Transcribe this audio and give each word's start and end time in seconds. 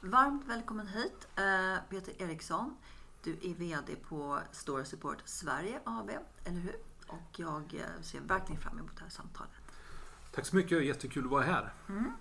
Varmt 0.00 0.46
välkommen 0.46 0.86
hit 0.86 1.28
eh, 1.36 1.76
Peter 1.90 2.22
Eriksson. 2.22 2.76
Du 3.22 3.30
är 3.30 3.54
VD 3.54 3.96
på 4.08 4.38
Store 4.52 4.84
Support 4.84 5.18
Sverige 5.24 5.80
AB, 5.84 6.10
eller 6.44 6.60
hur? 6.60 6.76
Och 7.06 7.30
jag 7.36 7.74
eh, 7.74 8.02
ser 8.02 8.20
verkligen 8.20 8.62
fram 8.62 8.78
emot 8.78 8.96
det 8.96 9.02
här 9.02 9.10
samtalet. 9.10 9.50
Tack 10.32 10.46
så 10.46 10.56
mycket, 10.56 10.84
jättekul 10.84 11.24
att 11.24 11.30
vara 11.30 11.42
här. 11.42 11.72
Mm. 11.88 12.12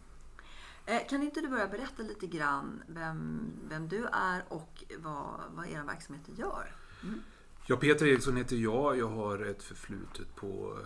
Eh, 0.86 1.08
kan 1.10 1.24
inte 1.24 1.42
du 1.42 1.48
börja 1.48 1.68
berätta 1.68 2.04
lite 2.04 2.28
grann 2.28 2.84
vem, 2.88 3.52
vem 3.70 3.88
du 3.88 4.06
är 4.12 4.44
och 4.48 4.84
vad, 4.98 5.42
vad 5.50 5.68
er 5.68 5.84
verksamhet 5.84 6.24
gör? 6.38 6.76
Mm. 7.04 7.24
Ja, 7.66 7.78
Peter 7.78 8.06
Eriksson 8.06 8.38
heter 8.38 8.56
jag. 8.56 8.98
Jag 8.98 9.10
har 9.10 9.46
ett 9.46 9.64
förflutet 9.64 10.36
på 10.36 10.80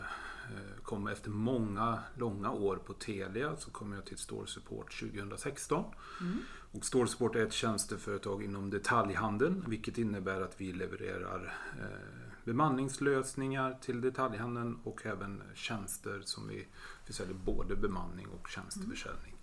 kom 0.84 1.08
efter 1.08 1.30
många 1.30 2.00
långa 2.18 2.52
år 2.52 2.76
på 2.76 2.94
Telia 2.94 3.56
så 3.58 3.72
kom 3.72 3.94
jag 3.94 4.06
till 4.06 4.18
Store 4.18 4.48
Support 4.48 5.00
2016. 5.00 5.86
Mm. 6.22 6.38
Och 6.72 6.86
Store 6.86 7.08
Support 7.08 7.36
är 7.36 7.46
ett 7.46 7.54
tjänsteföretag 7.54 8.44
inom 8.44 8.70
detaljhandeln 8.70 9.66
vilket 9.68 9.98
innebär 9.98 10.42
att 10.42 10.62
vi 10.62 10.74
levererar 10.74 11.54
eh, 11.80 12.30
bemanningslösningar 12.44 13.78
till 13.82 14.02
detaljhandeln 14.02 14.80
och 14.84 15.06
även 15.06 15.44
tjänster 15.54 16.22
som 16.24 16.48
vi, 16.48 16.68
vi 17.08 17.14
säljer 17.14 17.36
både 17.36 17.76
bemanning 17.76 18.28
och 18.28 18.48
tjänsteförsäljning. 18.48 19.36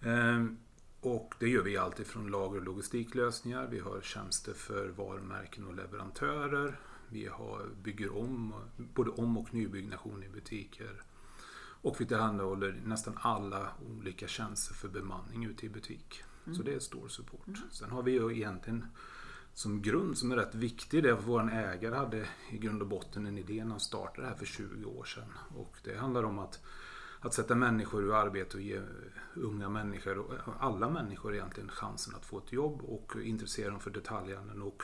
Mm. 0.00 0.46
Eh, 0.46 0.52
och 1.00 1.34
det 1.38 1.48
gör 1.48 1.62
vi 1.62 1.76
alltifrån 1.76 2.26
lager 2.26 2.58
och 2.58 2.64
logistiklösningar. 2.64 3.66
Vi 3.66 3.78
har 3.78 4.00
tjänster 4.00 4.52
för 4.52 4.88
varumärken 4.88 5.66
och 5.66 5.74
leverantörer. 5.74 6.78
Vi 7.08 7.26
har, 7.26 7.66
bygger 7.82 8.16
om, 8.16 8.54
både 8.76 9.10
om 9.10 9.38
och 9.38 9.54
nybyggnation 9.54 10.22
i 10.22 10.28
butiker. 10.28 11.02
Och 11.84 12.00
vi 12.00 12.06
tillhandahåller 12.06 12.80
nästan 12.84 13.18
alla 13.20 13.68
olika 13.98 14.26
tjänster 14.26 14.74
för 14.74 14.88
bemanning 14.88 15.44
ute 15.44 15.66
i 15.66 15.68
butik. 15.68 16.22
Mm. 16.46 16.56
Så 16.56 16.62
det 16.62 16.74
är 16.74 16.78
stor 16.78 17.08
support. 17.08 17.46
Mm. 17.46 17.60
Sen 17.70 17.90
har 17.90 18.02
vi 18.02 18.12
ju 18.12 18.36
egentligen 18.36 18.86
som 19.54 19.82
grund 19.82 20.18
som 20.18 20.32
är 20.32 20.36
rätt 20.36 20.54
viktig, 20.54 21.02
det 21.02 21.08
är 21.08 21.12
att 21.12 21.26
vår 21.26 21.52
ägare 21.52 21.94
hade 21.94 22.26
i 22.50 22.58
grund 22.58 22.82
och 22.82 22.88
botten 22.88 23.26
en 23.26 23.38
idé 23.38 23.64
när 23.64 23.70
han 23.70 23.80
startade 23.80 24.22
det 24.22 24.28
här 24.28 24.36
för 24.36 24.46
20 24.46 24.84
år 24.84 25.04
sedan. 25.04 25.32
Och 25.56 25.76
det 25.84 25.96
handlar 25.96 26.22
om 26.22 26.38
att, 26.38 26.60
att 27.20 27.34
sätta 27.34 27.54
människor 27.54 28.08
i 28.08 28.12
arbete 28.12 28.56
och 28.56 28.62
ge 28.62 28.80
unga 29.34 29.68
människor, 29.68 30.18
och 30.18 30.54
alla 30.60 30.90
människor 30.90 31.34
egentligen, 31.34 31.68
chansen 31.68 32.14
att 32.14 32.26
få 32.26 32.38
ett 32.38 32.52
jobb 32.52 32.82
och 32.82 33.16
intressera 33.22 33.70
dem 33.70 33.80
för 33.80 33.90
detaljhandeln. 33.90 34.62
Och 34.62 34.82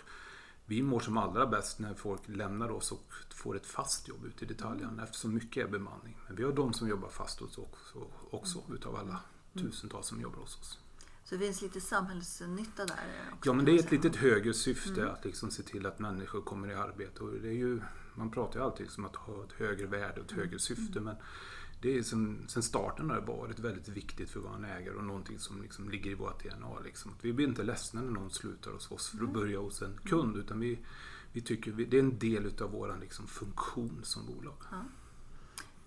vi 0.70 0.82
mår 0.82 1.00
som 1.00 1.16
allra 1.16 1.46
bäst 1.46 1.78
när 1.78 1.94
folk 1.94 2.20
lämnar 2.26 2.70
oss 2.70 2.92
och 2.92 3.12
får 3.34 3.56
ett 3.56 3.66
fast 3.66 4.08
jobb 4.08 4.24
ute 4.24 4.44
i 4.44 4.48
detaljhandeln 4.48 4.92
mm. 4.92 5.04
eftersom 5.04 5.34
mycket 5.34 5.66
är 5.66 5.70
bemanning. 5.70 6.16
Men 6.26 6.36
vi 6.36 6.44
har 6.44 6.52
de 6.52 6.72
som 6.72 6.88
jobbar 6.88 7.08
fast 7.08 7.40
hos 7.40 7.58
oss 7.58 7.64
också, 7.64 8.06
också 8.30 8.58
mm. 8.58 8.76
utav 8.76 8.96
alla 8.96 9.20
mm. 9.54 9.70
tusentals 9.70 10.06
som 10.06 10.20
jobbar 10.20 10.38
hos 10.38 10.58
oss. 10.58 10.78
Så 11.24 11.34
det 11.34 11.38
finns 11.38 11.62
lite 11.62 11.80
samhällsnytta 11.80 12.84
där? 12.84 12.96
Också, 13.32 13.50
ja, 13.50 13.52
men 13.52 13.64
det 13.64 13.72
är 13.72 13.78
ett 13.78 13.90
litet 13.90 14.16
högre 14.16 14.54
syfte 14.54 15.00
mm. 15.00 15.14
att 15.14 15.24
liksom 15.24 15.50
se 15.50 15.62
till 15.62 15.86
att 15.86 15.98
människor 15.98 16.40
kommer 16.40 16.70
i 16.70 16.74
arbete. 16.74 17.22
Och 17.22 17.32
det 17.32 17.48
är 17.48 17.52
ju, 17.52 17.80
man 18.14 18.30
pratar 18.30 18.60
ju 18.60 18.64
alltid 18.64 18.88
om 18.98 19.04
att 19.04 19.16
ha 19.16 19.44
ett 19.44 19.52
högre 19.52 19.86
värde 19.86 20.20
och 20.20 20.26
ett 20.26 20.32
mm. 20.32 20.44
högre 20.44 20.58
syfte. 20.58 20.98
Mm. 20.98 21.04
Men 21.04 21.16
det 21.80 21.98
är 21.98 22.02
som, 22.02 22.38
sen 22.48 22.62
starten 22.62 23.10
har 23.10 23.16
det 23.16 23.26
varit 23.26 23.58
väldigt 23.58 23.88
viktigt 23.88 24.30
för 24.30 24.40
vår 24.40 24.66
ägare 24.66 24.96
och 24.96 25.04
någonting 25.04 25.38
som 25.38 25.62
liksom 25.62 25.88
ligger 25.88 26.10
i 26.10 26.14
vårt 26.14 26.42
DNA. 26.42 26.80
Liksom. 26.84 27.14
Vi 27.22 27.32
blir 27.32 27.48
inte 27.48 27.62
ledsna 27.62 28.02
när 28.02 28.10
någon 28.10 28.30
slutar 28.30 28.70
hos 28.70 28.90
oss 28.90 29.08
för 29.08 29.24
att 29.24 29.32
börja 29.32 29.58
hos 29.58 29.82
en 29.82 29.98
kund 30.04 30.36
utan 30.36 30.60
vi, 30.60 30.78
vi 31.32 31.40
tycker 31.40 31.72
vi, 31.72 31.84
det 31.84 31.96
är 31.96 32.02
en 32.02 32.18
del 32.18 32.46
utav 32.46 32.70
vår 32.70 32.96
liksom, 33.00 33.26
funktion 33.26 34.00
som 34.02 34.26
bolag. 34.26 34.56
Ja. 34.70 34.84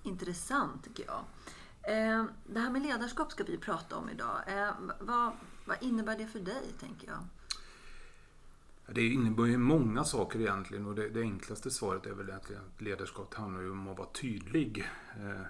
Intressant 0.04 0.84
tycker 0.84 1.06
jag. 1.06 1.24
Eh, 1.84 2.25
det 2.46 2.60
här 2.60 2.72
med 2.72 2.81
ledarskap 2.81 3.31
ska 3.31 3.44
vi 3.44 3.58
prata 3.58 3.96
om 3.96 4.10
idag. 4.10 4.38
Eh, 4.48 4.72
vad, 5.00 5.31
vad 5.66 5.78
innebär 5.81 6.18
det 6.18 6.28
för 6.28 6.40
dig, 6.40 6.74
tänker 6.80 7.08
jag? 7.08 7.20
Det 8.96 9.08
innebär 9.08 9.46
ju 9.46 9.58
många 9.58 10.04
saker 10.04 10.40
egentligen 10.40 10.86
och 10.86 10.96
det, 10.96 11.10
det 11.10 11.22
enklaste 11.22 11.72
svaret 11.72 12.06
är 12.06 12.14
väl 12.14 12.30
egentligen 12.30 12.62
att 12.75 12.81
ledarskap 12.81 13.34
handlar 13.34 13.72
om 13.72 13.88
att 13.88 13.98
vara 13.98 14.08
tydlig. 14.08 14.92
Eh, 15.18 15.42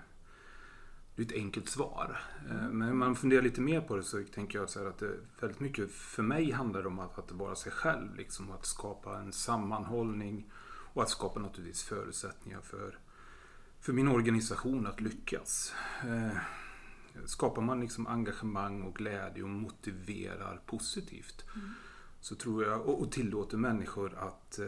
det 1.16 1.22
är 1.22 1.26
ett 1.26 1.34
enkelt 1.34 1.70
svar. 1.70 2.20
Mm. 2.50 2.78
Men 2.78 2.90
om 2.90 2.98
man 2.98 3.16
funderar 3.16 3.42
lite 3.42 3.62
mer 3.62 3.82
på 3.82 3.96
det 3.96 4.04
så 4.04 4.24
tänker 4.24 4.60
jag 4.60 4.70
så 4.70 4.88
att 4.88 4.98
det 4.98 5.20
väldigt 5.40 5.60
mycket 5.60 5.92
för 5.92 6.24
mig 6.24 6.52
handlar 6.52 6.88
om 6.88 7.00
att, 7.00 7.20
att 7.20 7.32
vara 7.32 7.56
sig 7.56 7.72
själv. 7.72 8.16
Liksom, 8.16 8.52
att 8.52 8.66
skapa 8.66 9.18
en 9.18 9.34
sammanhållning 9.34 10.52
och 10.94 11.04
att 11.04 11.10
skapa 11.10 11.40
naturligtvis 11.40 11.84
förutsättningar 11.84 12.62
för, 12.62 12.98
för 13.80 13.94
min 13.94 14.08
organisation 14.08 14.88
att 14.88 15.02
lyckas. 15.02 15.74
Eh, 16.04 16.38
skapar 17.26 17.62
man 17.62 17.80
liksom 17.80 18.08
engagemang 18.08 18.82
och 18.82 18.96
glädje 18.96 19.44
och 19.44 19.50
motiverar 19.50 20.62
positivt 20.66 21.46
mm. 21.56 21.70
så 22.22 22.36
tror 22.36 22.64
jag, 22.64 22.82
och, 22.82 23.02
och 23.02 23.12
tillåter 23.12 23.58
människor 23.58 24.18
att 24.18 24.60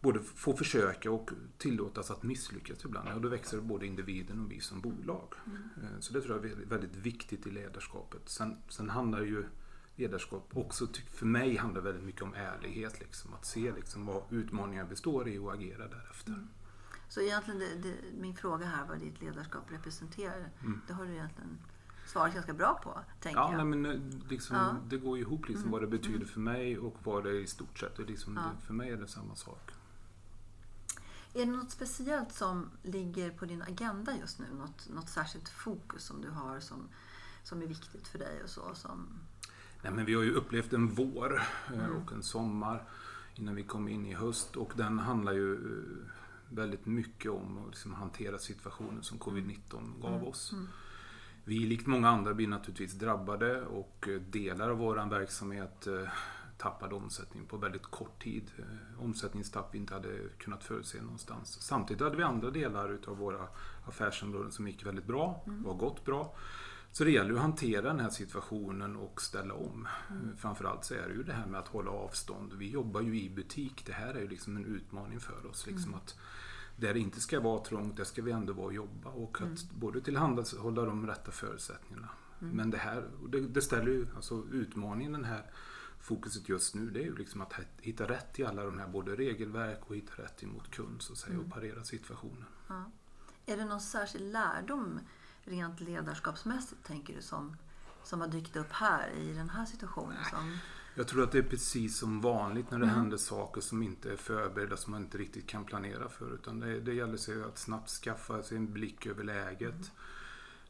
både 0.00 0.22
få 0.22 0.56
försöka 0.56 1.10
och 1.10 1.30
tillåtas 1.58 2.10
att 2.10 2.22
misslyckas 2.22 2.84
ibland. 2.84 3.08
Och 3.08 3.20
då 3.20 3.28
växer 3.28 3.60
både 3.60 3.86
individen 3.86 4.44
och 4.44 4.52
vi 4.52 4.60
som 4.60 4.80
bolag. 4.80 5.34
Mm. 5.46 5.62
Eh, 5.82 6.00
så 6.00 6.12
det 6.12 6.20
tror 6.20 6.36
jag 6.36 6.52
är 6.52 6.56
väldigt 6.66 6.96
viktigt 6.96 7.46
i 7.46 7.50
ledarskapet. 7.50 8.28
Sen, 8.28 8.56
sen 8.68 8.90
handlar 8.90 9.20
ju 9.20 9.44
ledarskap 9.96 10.50
också, 10.54 10.86
för 11.12 11.26
mig 11.26 11.56
handlar 11.56 11.80
väldigt 11.80 12.04
mycket 12.04 12.22
om 12.22 12.34
ärlighet. 12.34 13.00
Liksom, 13.00 13.34
att 13.34 13.44
se 13.44 13.72
liksom 13.72 14.06
vad 14.06 14.22
utmaningar 14.30 14.84
består 14.84 15.28
i 15.28 15.38
och 15.38 15.54
agera 15.54 15.88
därefter. 15.88 16.32
Mm. 16.32 16.48
Så 17.08 17.20
egentligen, 17.20 17.60
det, 17.60 17.88
det, 17.88 17.94
min 18.20 18.36
fråga 18.36 18.66
här 18.66 18.86
vad 18.88 18.98
ditt 18.98 19.22
ledarskap 19.22 19.72
representerar, 19.72 20.50
mm. 20.60 20.80
det 20.86 20.92
har 20.92 21.04
du 21.04 21.12
egentligen 21.12 21.58
svarat 22.06 22.34
ganska 22.34 22.54
bra 22.54 22.80
på. 22.84 22.98
Tänker 23.20 23.40
ja, 23.40 23.52
jag. 23.52 23.66
Nej, 23.66 23.78
men 23.78 23.86
eh, 23.86 24.28
liksom, 24.30 24.56
ja. 24.56 24.76
det 24.88 24.96
går 24.96 25.18
ihop 25.18 25.48
liksom, 25.48 25.62
mm. 25.62 25.72
vad 25.72 25.82
det 25.82 25.86
betyder 25.86 26.16
mm. 26.16 26.28
för 26.28 26.40
mig 26.40 26.78
och 26.78 26.96
vad 27.04 27.24
det 27.24 27.30
är 27.30 27.40
i 27.40 27.46
stort 27.46 27.78
sett. 27.78 27.98
Och 27.98 28.06
liksom, 28.06 28.36
ja. 28.36 28.42
det, 28.42 28.66
för 28.66 28.74
mig 28.74 28.90
är 28.90 28.96
det 28.96 29.08
samma 29.08 29.34
sak. 29.34 29.70
Är 31.34 31.46
det 31.46 31.52
något 31.52 31.70
speciellt 31.70 32.32
som 32.32 32.70
ligger 32.82 33.30
på 33.30 33.44
din 33.44 33.62
agenda 33.62 34.16
just 34.16 34.38
nu? 34.38 34.46
Något, 34.58 34.88
något 34.88 35.08
särskilt 35.08 35.48
fokus 35.48 36.02
som 36.04 36.20
du 36.20 36.30
har 36.30 36.60
som, 36.60 36.88
som 37.42 37.62
är 37.62 37.66
viktigt 37.66 38.08
för 38.08 38.18
dig 38.18 38.42
och 38.42 38.50
så? 38.50 38.74
Som... 38.74 39.20
Nej, 39.82 39.92
men 39.92 40.04
vi 40.04 40.14
har 40.14 40.22
ju 40.22 40.32
upplevt 40.32 40.72
en 40.72 40.88
vår 40.88 41.42
eh, 41.72 41.78
mm. 41.78 41.96
och 41.96 42.12
en 42.12 42.22
sommar 42.22 42.88
innan 43.34 43.54
vi 43.54 43.62
kom 43.62 43.88
in 43.88 44.06
i 44.06 44.14
höst 44.14 44.56
och 44.56 44.72
den 44.76 44.98
handlar 44.98 45.32
ju 45.32 45.54
eh, 45.54 46.08
väldigt 46.48 46.86
mycket 46.86 47.30
om 47.30 47.58
att 47.58 47.68
liksom 47.68 47.94
hantera 47.94 48.38
situationen 48.38 49.02
som 49.02 49.18
covid-19 49.18 50.00
gav 50.00 50.14
mm. 50.14 50.26
oss. 50.26 50.52
Mm. 50.52 50.68
Vi, 51.44 51.58
likt 51.58 51.86
många 51.86 52.08
andra, 52.08 52.34
blir 52.34 52.48
naturligtvis 52.48 52.92
drabbade 52.92 53.62
och 53.62 54.08
eh, 54.08 54.20
delar 54.20 54.70
av 54.70 54.78
vår 54.78 55.10
verksamhet 55.10 55.86
tappade 56.58 56.94
omsättning 56.94 57.46
på 57.46 57.56
väldigt 57.56 57.82
kort 57.82 58.22
tid. 58.22 58.50
Eh, 58.58 59.04
omsättningstapp 59.04 59.74
vi 59.74 59.78
inte 59.78 59.94
hade 59.94 60.18
kunnat 60.38 60.64
förutse 60.64 61.02
någonstans. 61.02 61.60
Samtidigt 61.60 62.02
hade 62.02 62.16
vi 62.16 62.22
andra 62.22 62.50
delar 62.50 62.88
utav 62.88 63.16
våra 63.16 63.48
affärsområden 63.86 64.52
som 64.52 64.68
gick 64.68 64.86
väldigt 64.86 65.06
bra, 65.06 65.44
mm. 65.46 65.62
var 65.62 65.74
gått 65.74 66.04
bra. 66.04 66.34
Så 66.92 67.04
det 67.04 67.10
gäller 67.10 67.34
att 67.34 67.40
hantera 67.40 67.82
den 67.82 68.00
här 68.00 68.10
situationen 68.10 68.96
och 68.96 69.22
ställa 69.22 69.54
om. 69.54 69.88
Mm. 70.10 70.36
Framförallt 70.36 70.84
så 70.84 70.94
är 70.94 71.08
det 71.08 71.14
ju 71.14 71.22
det 71.22 71.32
här 71.32 71.46
med 71.46 71.60
att 71.60 71.68
hålla 71.68 71.90
avstånd. 71.90 72.52
Vi 72.52 72.70
jobbar 72.70 73.00
ju 73.00 73.20
i 73.20 73.30
butik. 73.30 73.82
Det 73.86 73.92
här 73.92 74.14
är 74.14 74.20
ju 74.20 74.28
liksom 74.28 74.56
en 74.56 74.64
utmaning 74.64 75.20
för 75.20 75.46
oss. 75.46 75.66
Liksom 75.66 75.88
mm. 75.88 76.00
att 76.00 76.18
där 76.76 76.94
det 76.94 77.00
inte 77.00 77.20
ska 77.20 77.40
vara 77.40 77.64
trångt, 77.64 77.96
där 77.96 78.04
ska 78.04 78.22
vi 78.22 78.32
ändå 78.32 78.52
vara 78.52 78.66
och 78.66 78.74
jobba. 78.74 79.10
Och 79.10 79.36
att 79.36 79.42
mm. 79.42 79.56
både 79.74 80.00
tillhandahålla 80.00 80.84
de 80.84 81.06
rätta 81.06 81.30
förutsättningarna. 81.30 82.08
Mm. 82.40 82.56
Men 82.56 82.70
det 82.70 82.78
här, 82.78 83.04
det, 83.28 83.40
det 83.40 83.62
ställer 83.62 83.92
ju, 83.92 84.06
alltså 84.16 84.44
utmaningen 84.52 85.12
den 85.12 85.24
här 85.24 85.42
fokuset 86.00 86.48
just 86.48 86.74
nu 86.74 86.90
det 86.90 87.00
är 87.00 87.04
ju 87.04 87.16
liksom 87.16 87.40
att 87.40 87.52
hitta 87.80 88.08
rätt 88.08 88.38
i 88.38 88.44
alla 88.44 88.64
de 88.64 88.78
här 88.78 88.88
både 88.88 89.16
regelverk 89.16 89.80
och 89.86 89.96
hitta 89.96 90.22
rätt 90.22 90.42
emot 90.42 90.70
kund 90.70 91.02
så 91.02 91.12
att 91.12 91.18
säga, 91.18 91.34
och 91.38 91.44
Mm. 91.44 91.50
parera 91.50 91.84
situationen. 91.84 92.44
Ja. 92.68 92.90
Är 93.46 93.56
det 93.56 93.64
någon 93.64 93.80
särskild 93.80 94.32
lärdom 94.32 95.00
rent 95.44 95.80
ledarskapsmässigt 95.80 96.84
tänker 96.86 97.14
du 97.16 97.22
som, 97.22 97.56
som 98.04 98.20
har 98.20 98.28
dykt 98.28 98.56
upp 98.56 98.72
här 98.72 99.10
i 99.10 99.32
den 99.32 99.50
här 99.50 99.64
situationen? 99.66 100.24
Som, 100.30 100.58
Jag 100.94 101.08
tror 101.08 101.22
att 101.22 101.32
det 101.32 101.38
är 101.38 101.42
precis 101.42 101.98
som 101.98 102.20
vanligt 102.20 102.70
när 102.70 102.78
det 102.78 102.84
Mm. 102.84 102.96
händer 102.96 103.16
saker 103.16 103.60
som 103.60 103.82
inte 103.82 104.12
är 104.12 104.16
förberedda, 104.16 104.76
som 104.76 104.90
man 104.90 105.02
inte 105.02 105.18
riktigt 105.18 105.46
kan 105.46 105.64
planera 105.64 106.08
för. 106.08 106.34
Utan 106.34 106.60
det, 106.60 106.80
det 106.80 106.94
gäller 106.94 107.16
sig 107.16 107.42
att 107.42 107.58
snabbt 107.58 107.90
skaffa 107.90 108.42
sig 108.42 108.56
en 108.56 108.72
blick 108.72 109.06
över 109.06 109.24
läget. 109.24 109.92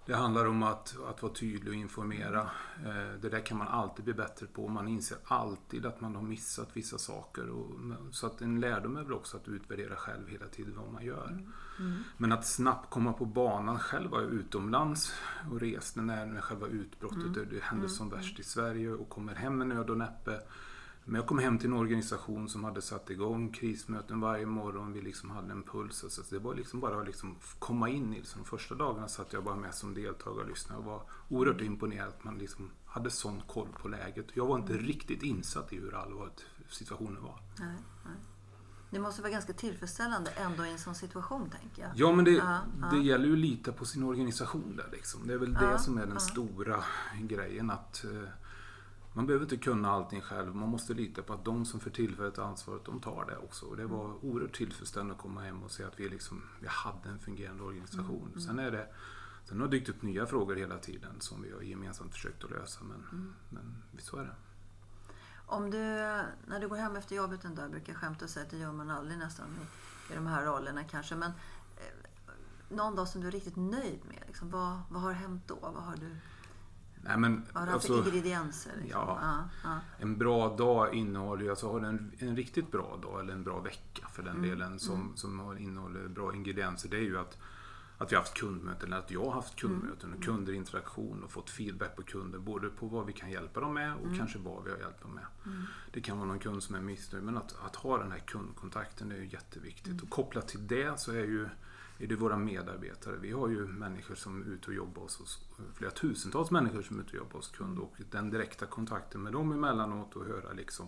Det 0.09 0.17
handlar 0.17 0.45
om 0.47 0.63
att, 0.63 0.97
att 1.09 1.23
vara 1.23 1.33
tydlig 1.33 1.69
och 1.69 1.75
informera. 1.75 2.41
Eh, 2.87 3.21
Det 3.21 3.29
där 3.29 3.41
kan 3.47 3.59
man 3.59 3.69
alltid 3.69 4.05
bli 4.05 4.15
bättre 4.15 4.47
på. 4.47 4.69
Man 4.69 4.89
inser 4.89 5.19
alltid 5.25 5.87
att 5.87 6.01
man 6.01 6.15
har 6.15 6.23
missat 6.23 6.69
vissa 6.73 6.99
saker. 6.99 7.49
Och, 7.51 7.71
så 8.11 8.27
att 8.27 8.41
en 8.41 8.61
lärdom 8.61 8.97
är 8.97 9.03
väl 9.03 9.13
också 9.13 9.37
att 9.37 9.49
utvärdera 9.49 9.97
själv 9.97 10.29
hela 10.29 10.47
tiden 10.47 10.75
vad 10.77 10.93
man 10.93 11.05
gör. 11.05 11.29
mm. 11.79 12.03
Men 12.17 12.33
att 12.33 12.47
snabbt 12.47 12.91
komma 12.91 13.13
på 13.13 13.25
banan. 13.25 13.79
Själv 13.79 14.11
var 14.11 14.21
jag 14.21 14.31
utomlands 14.31 15.13
och 15.51 15.61
reste 15.61 16.01
när, 16.03 16.27
när 16.27 16.41
själva 16.41 16.67
utbrottet 16.67 17.19
Mm. 17.19 17.33
det, 17.33 17.45
det 17.45 17.63
hände 17.63 17.85
Mm. 17.87 17.89
som 17.89 18.09
värst 18.11 18.39
i 18.39 18.43
Sverige 18.43 18.91
och 18.91 19.09
kommer 19.09 19.35
hem 19.35 19.59
med 19.59 19.67
nöd 19.67 19.91
och 19.91 19.99
näppe. 19.99 20.41
Men 21.09 21.15
jag 21.15 21.27
kom 21.27 21.39
hem 21.39 21.59
till 21.59 21.67
en 21.71 21.77
organisation 21.77 22.49
som 22.49 22.65
hade 22.65 22.83
satt 22.83 23.11
igång 23.11 23.53
krismöten 23.53 24.21
varje 24.21 24.47
morgon. 24.47 24.93
Vi 24.93 25.01
liksom 25.01 25.31
hade 25.31 25.53
en 25.53 25.63
puls. 25.63 26.05
Så 26.09 26.23
det 26.31 26.39
var 26.39 26.55
liksom 26.55 26.81
bara 26.81 27.01
att 27.01 27.07
liksom 27.07 27.37
komma 27.59 27.89
in 27.89 28.15
i 28.15 28.21
det. 28.21 28.27
Så 28.27 28.39
de 28.39 28.45
första 28.45 28.75
dagarna 28.75 29.09
satt 29.09 29.33
jag 29.33 29.45
bara 29.45 29.57
med 29.57 29.75
som 29.75 29.95
deltagare 29.95 30.43
och 30.43 30.49
lyssnade 30.49 30.79
och 30.79 30.85
var 30.85 31.03
oerhört 31.29 31.61
imponerad 31.61 32.09
att 32.09 32.25
man 32.25 32.39
liksom 32.39 32.71
hade 32.87 33.11
sån 33.11 33.43
koll 33.47 33.69
på 33.83 33.89
läget. 33.89 34.27
Jag 34.35 34.47
var 34.47 34.57
inte 34.57 34.73
riktigt 34.73 35.23
insatt 35.23 35.73
i 35.73 35.77
hur 35.77 35.95
allvarligt 35.95 36.47
situationen 36.69 37.23
var. 37.23 37.41
nej, 37.59 37.69
nej. 38.05 38.15
Det 38.91 38.99
måste 38.99 39.23
vara 39.23 39.33
ganska 39.33 39.53
tillfredsställande 39.53 40.31
ändå 40.31 40.67
i 40.67 40.73
en 40.73 40.79
sån 40.79 40.95
situation 40.95 41.51
tänker 41.61 41.83
jag. 41.83 41.91
Ja, 41.95 42.13
men 42.13 42.25
det, 42.25 42.31
Ja, 42.31 42.59
det 42.91 42.97
ja. 42.97 43.03
gäller 43.03 43.27
ju 43.27 43.33
att 43.33 43.39
lita 43.39 43.73
på 43.73 43.85
sin 43.85 44.03
organisation 44.05 44.77
där 44.77 44.89
liksom. 44.93 45.27
Det 45.27 45.33
är 45.35 45.39
väl 45.39 45.59
Ja, 45.61 45.67
det 45.71 45.79
som 45.79 45.99
är 45.99 46.07
den 46.07 46.21
stora 46.21 46.85
grejen. 47.21 47.71
att 47.71 48.05
eh, 48.05 48.29
Man 49.19 49.27
behöver 49.27 49.45
inte 49.45 49.57
kunna 49.57 49.91
allting 49.91 50.21
själv. 50.21 50.55
Man 50.55 50.69
måste 50.69 50.95
lita 50.95 51.23
på 51.23 51.33
att 51.33 51.45
de 51.45 51.65
som 51.65 51.81
för 51.81 51.91
tillfället 51.91 52.37
har 52.37 52.45
ansvaret, 52.45 52.85
de 52.85 53.01
tar 53.01 53.25
det 53.27 53.37
också. 53.37 53.67
Och 53.67 53.77
det 53.77 53.87
var 53.87 54.05
Mm. 54.05 54.17
oerhört 54.23 54.57
tillfredsställande 54.57 55.15
att 55.15 55.21
komma 55.21 55.41
hem 55.41 55.63
och 55.63 55.71
se 55.71 55.85
att 55.85 56.01
vi, 56.01 56.09
liksom, 56.09 56.43
vi 56.61 56.67
hade 56.69 57.09
en 57.09 57.19
fungerande 57.19 57.63
organisation. 57.63 58.29
Mm, 58.29 58.41
Sen, 58.41 58.59
är 58.59 58.71
det, 58.71 58.89
sen 59.45 59.61
har 59.61 59.69
det 59.69 59.77
dykt 59.79 59.89
upp 59.89 60.03
nya 60.03 60.27
frågor 60.27 60.57
hela 60.57 60.79
tiden 60.79 61.21
som 61.21 61.43
vi 61.43 61.53
har 61.53 61.61
gemensamt 61.61 62.13
försökt 62.13 62.45
att 62.45 62.51
lösa. 62.51 62.85
Men, 62.85 62.97
Mm. 63.13 63.35
men 63.51 63.75
så 63.99 64.17
är 64.17 64.23
det. 64.25 64.35
Om 65.47 65.71
du, 65.71 65.79
när 66.47 66.61
du 66.61 66.69
går 66.69 66.77
hem 66.77 66.97
efter 66.97 67.17
jobbet 67.17 67.45
en 67.45 67.55
dag, 67.55 67.65
jag 67.65 67.71
brukar 67.71 67.95
skämta 67.95 68.25
och 68.25 68.31
säga 68.31 68.45
att 68.45 68.51
det 68.51 68.59
gör 68.59 68.73
man 68.73 68.91
aldrig 68.91 69.19
nästan 69.19 69.47
i, 70.11 70.13
i 70.13 70.17
de 70.17 70.27
här 70.27 70.45
rollerna 70.45 70.85
kanske, 70.85 71.17
men 71.17 71.31
eh, 71.77 72.75
någon 72.77 72.97
dag 72.97 73.09
som 73.09 73.21
du 73.21 73.27
är 73.27 73.33
riktigt 73.33 73.57
nöjd 73.57 74.01
med, 74.09 74.23
liksom, 74.27 74.51
vad, 74.51 74.81
vad 74.91 75.03
har 75.03 75.13
hänt 75.13 75.43
då? 75.47 75.59
Vad 75.61 75.83
har 75.83 75.97
du, 75.97 76.17
Nej, 77.09 77.19
men, 77.19 77.47
vad 77.53 77.61
har 77.61 77.67
du 77.67 77.73
haft 77.73 77.87
för 77.87 77.95
alltså, 77.95 78.11
ingredienser? 78.11 78.73
Liksom? 78.83 79.01
ja. 79.01 79.19
Ja, 79.23 79.49
ja. 79.65 79.79
En 79.99 80.19
bra 80.19 80.57
dag 80.57 80.95
innehåller 80.95 81.43
ju, 81.43 81.51
alltså 81.51 81.73
har 81.73 81.81
du 81.81 81.87
en, 81.87 82.13
en 82.19 82.37
riktigt 82.37 82.71
bra 82.71 82.99
dag 83.03 83.21
eller 83.21 83.33
en 83.33 83.45
bra 83.45 83.61
vecka 83.61 84.09
för 84.13 84.23
den 84.23 84.37
Mm, 84.37 84.49
delen 84.51 84.79
som, 84.79 84.95
mm. 85.01 85.17
som 85.17 85.59
innehåller 85.59 86.09
bra 86.09 86.35
ingredienser. 86.35 86.89
Det 86.89 86.97
är 86.97 87.01
ju 87.01 87.19
att, 87.19 87.39
att 87.99 88.13
vi 88.13 88.17
har 88.17 88.23
haft 88.23 88.35
kundmöten, 88.35 88.87
eller 88.93 88.99
att 88.99 89.11
jag 89.11 89.25
har 89.25 89.33
haft 89.33 89.57
kundmöten 89.57 90.05
Mm, 90.09 90.19
och 90.19 90.25
kunderinteraktion 90.25 91.23
och 91.25 91.31
fått 91.31 91.51
feedback 91.51 91.97
på 91.97 92.03
kunder. 92.03 92.39
Både 92.39 92.69
på 92.69 92.87
vad 92.87 93.07
vi 93.07 93.13
kan 93.13 93.31
hjälpa 93.31 93.61
dem 93.61 93.75
med 93.75 93.95
och 93.95 94.07
Mm. 94.07 94.19
kanske 94.19 94.39
vad 94.39 94.65
vi 94.65 94.71
har 94.71 94.79
hjälpt 94.79 95.03
dem 95.03 95.11
med. 95.15 95.27
Mm. 95.47 95.63
Det 95.93 96.01
kan 96.01 96.19
vara 96.19 96.29
någon 96.29 96.39
kund 96.39 96.63
som 96.63 96.75
är 96.75 96.81
missnöjd 96.81 97.25
men 97.25 97.37
att, 97.37 97.57
att 97.67 97.77
ha 97.77 97.99
den 97.99 98.13
här 98.13 98.19
kundkontakten 98.19 99.13
är 99.13 99.17
ju 99.17 99.29
jätteviktigt. 99.29 99.87
Mm. 99.93 100.03
Och 100.05 100.11
kopplat 100.11 100.49
till 100.49 100.67
det 100.67 101.01
så 101.01 101.13
är 101.13 101.25
ju 101.25 101.49
är 101.99 102.07
det 102.07 102.17
våra 102.17 102.37
medarbetare. 102.37 103.17
Vi 103.17 103.33
har 103.33 103.49
ju 103.49 103.67
människor 103.67 104.15
som 104.15 104.43
är 104.43 104.47
ute 104.47 104.67
och 104.69 104.75
jobbar 104.75 105.03
hos 105.03 105.21
oss. 105.21 105.45
Flera 105.75 105.91
tusentals 105.91 106.51
människor 106.51 106.83
som 106.83 106.99
är 106.99 107.03
ute 107.03 107.11
och 107.11 107.17
jobbar 107.17 107.37
hos 107.37 107.49
kund. 107.49 107.79
Och 107.79 107.95
den 108.11 108.31
direkta 108.31 108.67
kontakten 108.67 109.23
med 109.23 109.33
dem 109.33 109.53
emellanåt 109.53 110.17
och 110.17 110.25
höra 110.25 110.53
liksom 110.53 110.87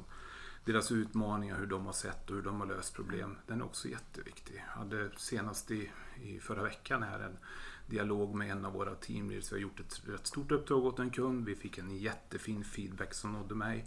deras 0.65 0.93
utmaningar, 0.93 1.59
hur 1.59 1.67
de 1.67 1.87
har 1.87 1.93
sett 1.93 2.31
och 2.31 2.37
hur 2.37 2.43
de 2.43 2.61
har 2.61 2.67
löst 2.67 2.95
problem. 2.95 3.37
Den 3.47 3.61
är 3.61 3.65
också 3.65 3.89
jätteviktig. 3.89 4.65
Jag 4.67 4.81
hade 4.81 5.11
senast 5.17 5.71
i, 5.71 5.91
i 6.23 6.41
förra 6.41 6.63
veckan 6.63 7.03
här 7.03 7.21
en 7.21 7.37
dialog 7.87 8.35
med 8.35 8.51
en 8.51 8.65
av 8.65 8.73
våra 8.73 8.95
teamleaders. 8.95 9.53
Vi 9.53 9.57
har 9.57 9.61
gjort 9.61 9.81
ett 9.81 10.03
rätt 10.07 10.27
stort 10.27 10.53
uppdrag 10.53 10.85
åt 10.85 10.99
en 10.99 11.11
kund. 11.11 11.45
Vi 11.45 11.57
fick 11.57 11.79
en 11.79 11.97
jättefin 11.97 12.65
feedback 12.65 13.15
som 13.15 13.33
nådde 13.33 13.55
mig. 13.55 13.87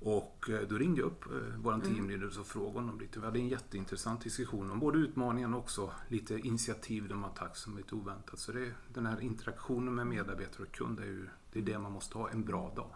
Och 0.00 0.50
eh, 0.50 0.68
då 0.68 0.78
ringde 0.78 1.00
jag 1.00 1.06
upp 1.06 1.26
eh, 1.26 1.32
vår 1.58 1.72
Mm. 1.74 1.86
teamleader 1.94 2.40
och 2.40 2.46
frågade 2.46 2.78
honom 2.78 3.00
lite. 3.00 3.20
Vi 3.20 3.26
hade 3.26 3.38
en 3.38 3.48
jätteintressant 3.48 4.20
diskussion 4.20 4.70
om 4.70 4.80
både 4.80 4.98
utmaningarna 4.98 5.56
och 5.56 5.62
också 5.62 5.90
lite 6.08 6.38
initiativ 6.38 7.08
de 7.08 7.22
har 7.22 7.30
tagit 7.30 7.56
som 7.56 7.76
lite 7.76 7.94
oväntat. 7.94 8.38
Så 8.38 8.52
det, 8.52 8.72
den 8.94 9.06
här 9.06 9.20
interaktionen 9.20 9.94
med 9.94 10.06
medarbetare 10.06 10.62
och 10.62 10.72
kund 10.72 11.00
är 11.00 11.04
ju 11.04 11.28
det, 11.52 11.58
är 11.58 11.62
det 11.62 11.78
man 11.78 11.92
måste 11.92 12.18
ha 12.18 12.30
en 12.30 12.44
bra 12.44 12.72
dag. 12.76 12.94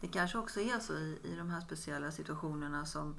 Det 0.00 0.08
kanske 0.08 0.38
också 0.38 0.60
är 0.60 0.78
så 0.78 0.92
i, 0.92 1.18
i 1.22 1.36
de 1.36 1.50
här 1.50 1.60
speciella 1.60 2.10
situationerna 2.10 2.84
som 2.86 3.16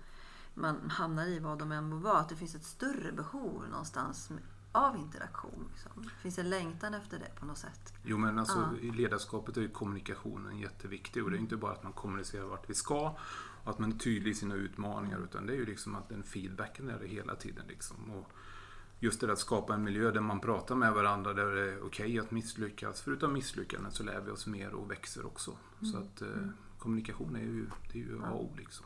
man 0.54 0.90
hamnar 0.90 1.26
i, 1.26 1.40
vad 1.40 1.60
de 1.60 1.72
än 1.72 1.90
må 1.90 1.96
vara, 1.96 2.18
att 2.18 2.30
det 2.30 2.36
finns 2.36 2.56
ett 2.56 2.64
större 2.64 3.12
behov 3.12 3.66
någonstans 3.70 4.32
av 4.72 4.98
interaktion. 4.98 5.68
Liksom. 5.72 5.92
Det 6.04 6.10
finns 6.22 6.40
en 6.40 6.50
längtan 6.50 6.94
efter 6.94 7.20
det 7.20 7.40
på 7.40 7.46
något 7.46 7.58
sätt. 7.58 7.94
Jo 8.04 8.18
men 8.18 8.40
alltså 8.40 8.70
Ja. 8.82 8.88
i 8.88 8.92
ledarskapet 8.92 9.58
är 9.58 9.62
ju 9.62 9.70
kommunikationen 9.70 10.58
jätteviktig 10.60 11.24
och 11.24 11.32
det 11.32 11.38
är 11.38 11.40
inte 11.40 11.58
bara 11.58 11.72
att 11.72 11.84
man 11.84 11.94
kommunicerar 11.94 12.46
vart 12.46 12.70
vi 12.70 12.74
ska 12.74 13.16
och 13.64 13.70
att 13.72 13.80
man 13.80 13.92
är 13.92 13.98
tydlig 13.98 14.32
i 14.32 14.36
sina 14.36 14.56
utmaningar 14.56 15.20
utan 15.24 15.46
det 15.46 15.54
är 15.54 15.58
ju 15.58 15.66
liksom 15.66 15.96
att 15.96 16.10
den 16.10 16.24
feedbacken 16.24 16.90
är 16.90 17.00
det 17.00 17.08
hela 17.08 17.36
tiden 17.36 17.66
liksom. 17.68 18.12
Och 18.12 18.32
just 19.00 19.22
det 19.22 19.28
där 19.28 19.34
att 19.34 19.40
skapa 19.40 19.74
en 19.74 19.84
miljö 19.84 20.12
där 20.12 20.22
man 20.22 20.40
pratar 20.40 20.76
med 20.76 20.94
varandra 20.94 21.34
där 21.34 21.46
det 21.56 21.72
är 21.72 21.82
okej 21.86 22.20
att 22.20 22.32
misslyckas. 22.32 23.02
För 23.02 23.12
utav 23.12 23.32
misslyckanden 23.34 23.92
så 23.92 24.04
lär 24.04 24.22
vi 24.22 24.32
oss 24.32 24.48
mer 24.48 24.74
och 24.74 24.92
växer 24.92 25.26
också. 25.26 25.58
Så 25.82 25.98
att 25.98 26.22
eh, 26.22 26.28
kommunikation 26.78 27.36
är 27.36 27.40
ju, 27.40 27.66
det 27.94 28.00
är 28.00 28.04
ju 28.04 28.24
A 28.24 28.30
och 28.32 28.44
O 28.46 28.54
liksom. 28.58 28.86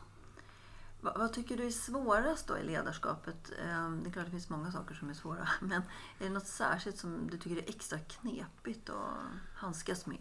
Vad, 1.04 1.32
tycker 1.32 1.56
du 1.56 1.66
är 1.66 1.70
svårast 1.70 2.46
då 2.46 2.58
i 2.58 2.62
ledarskapet? 2.62 3.52
Eh, 3.58 3.90
Det 3.90 4.08
är 4.08 4.12
klart 4.12 4.24
det 4.24 4.30
finns 4.30 4.50
många 4.50 4.72
saker 4.72 4.94
som 4.94 5.10
är 5.10 5.14
svåra. 5.14 5.48
Men 5.60 5.72
är 5.72 5.82
det 6.18 6.28
något 6.28 6.46
särskilt 6.46 6.98
som 6.98 7.30
du 7.30 7.38
tycker 7.38 7.56
är 7.56 7.68
extra 7.68 7.98
knepigt 7.98 8.90
att 8.90 9.18
handskas 9.54 10.06
med? 10.06 10.18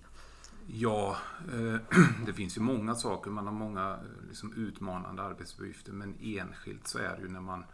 Ja, 0.67 1.17
eh, 1.53 1.97
det 2.25 2.33
finns 2.33 2.57
ju 2.57 2.61
många 2.61 2.95
saker. 2.95 3.31
Man 3.31 3.45
har 3.47 3.53
många 3.53 3.91
eh, 3.91 4.27
liksom, 4.27 4.53
utmanande 4.53 5.21
arbetsuppgifter. 5.21 5.91
Men 5.91 6.15
enskilt 6.21 6.87
så 6.87 6.97
är 6.97 7.15
det 7.15 7.21
ju 7.21 7.29
när 7.29 7.41
man, 7.41 7.65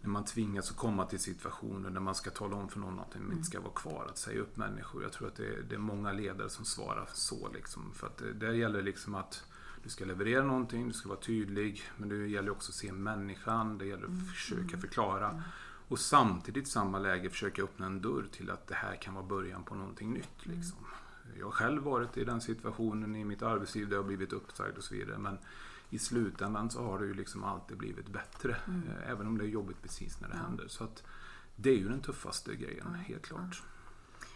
när 0.00 0.08
man 0.08 0.24
tvingas 0.24 0.70
att 0.70 0.76
komma 0.76 1.06
till 1.06 1.20
situationer 1.20 1.90
där 1.90 2.00
man 2.00 2.14
ska 2.14 2.30
tala 2.30 2.56
om 2.56 2.68
för 2.68 2.80
någon 2.80 3.00
att 3.00 3.12
de 3.12 3.32
inte 3.32 3.44
ska 3.44 3.60
vara 3.60 3.72
kvar. 3.72 4.06
Att 4.10 4.18
säga 4.18 4.40
upp 4.40 4.56
människor. 4.56 5.02
Jag 5.02 5.12
tror 5.12 5.28
att 5.28 5.36
det 5.36 5.46
är, 5.46 5.62
det 5.62 5.74
är 5.74 5.78
många 5.78 6.12
ledare 6.12 6.50
som 6.50 6.64
svarar 6.64 7.08
så. 7.12 7.48
Liksom, 7.54 7.92
för 7.94 8.06
att 8.06 8.16
det, 8.18 8.32
där 8.32 8.52
gäller 8.52 8.82
liksom 8.82 9.14
att 9.14 9.44
du 9.82 9.88
ska 9.88 10.04
leverera 10.04 10.44
någonting, 10.44 10.88
du 10.88 10.94
ska 10.94 11.08
vara 11.08 11.20
tydlig. 11.20 11.82
Men 11.96 12.08
det 12.08 12.16
gäller 12.26 12.50
också 12.50 12.70
att 12.70 12.74
se 12.76 12.92
människan. 12.92 13.78
Det 13.78 13.86
gäller 13.86 14.04
att 14.06 14.28
försöka 14.34 14.78
förklara. 14.78 15.42
Och 15.88 15.98
samtidigt 15.98 16.66
i 16.66 16.70
samma 16.70 16.98
läge 16.98 17.30
försöka 17.30 17.62
öppna 17.62 17.86
en 17.86 18.00
dörr 18.00 18.24
till 18.32 18.50
att 18.50 18.66
det 18.66 18.74
här 18.74 18.96
kan 18.96 19.14
vara 19.14 19.24
början 19.26 19.64
på 19.64 19.74
någonting 19.74 20.12
nytt. 20.12 20.46
Liksom. 20.46 20.78
Jag 21.38 21.46
har 21.46 21.52
själv 21.52 21.82
varit 21.82 22.16
i 22.16 22.24
den 22.24 22.40
situationen 22.40 23.16
i 23.16 23.24
mitt 23.24 23.42
arbetsliv 23.42 23.88
där 23.88 23.96
jag 23.96 24.02
har 24.02 24.06
blivit 24.06 24.32
uppsagd 24.32 24.76
och 24.78 24.84
så 24.84 24.94
vidare. 24.94 25.18
Men 25.18 25.38
i 25.90 25.98
slutändan 25.98 26.70
så 26.70 26.82
har 26.84 26.98
det 26.98 27.06
ju 27.06 27.14
liksom 27.14 27.44
alltid 27.44 27.76
blivit 27.78 28.08
bättre. 28.08 28.50
eh, 28.50 29.10
Även 29.10 29.26
om 29.26 29.38
det 29.38 29.44
är 29.44 29.48
jobbigt 29.48 29.82
precis 29.82 30.20
när 30.20 30.28
det 30.28 30.36
händer. 30.36 30.68
Så 30.68 30.84
att 30.84 31.02
det 31.56 31.70
är 31.70 31.76
ju 31.76 31.88
den 31.88 32.00
tuffaste 32.00 32.56
grejen, 32.56 32.94
helt 32.94 33.22
klart. 33.26 33.62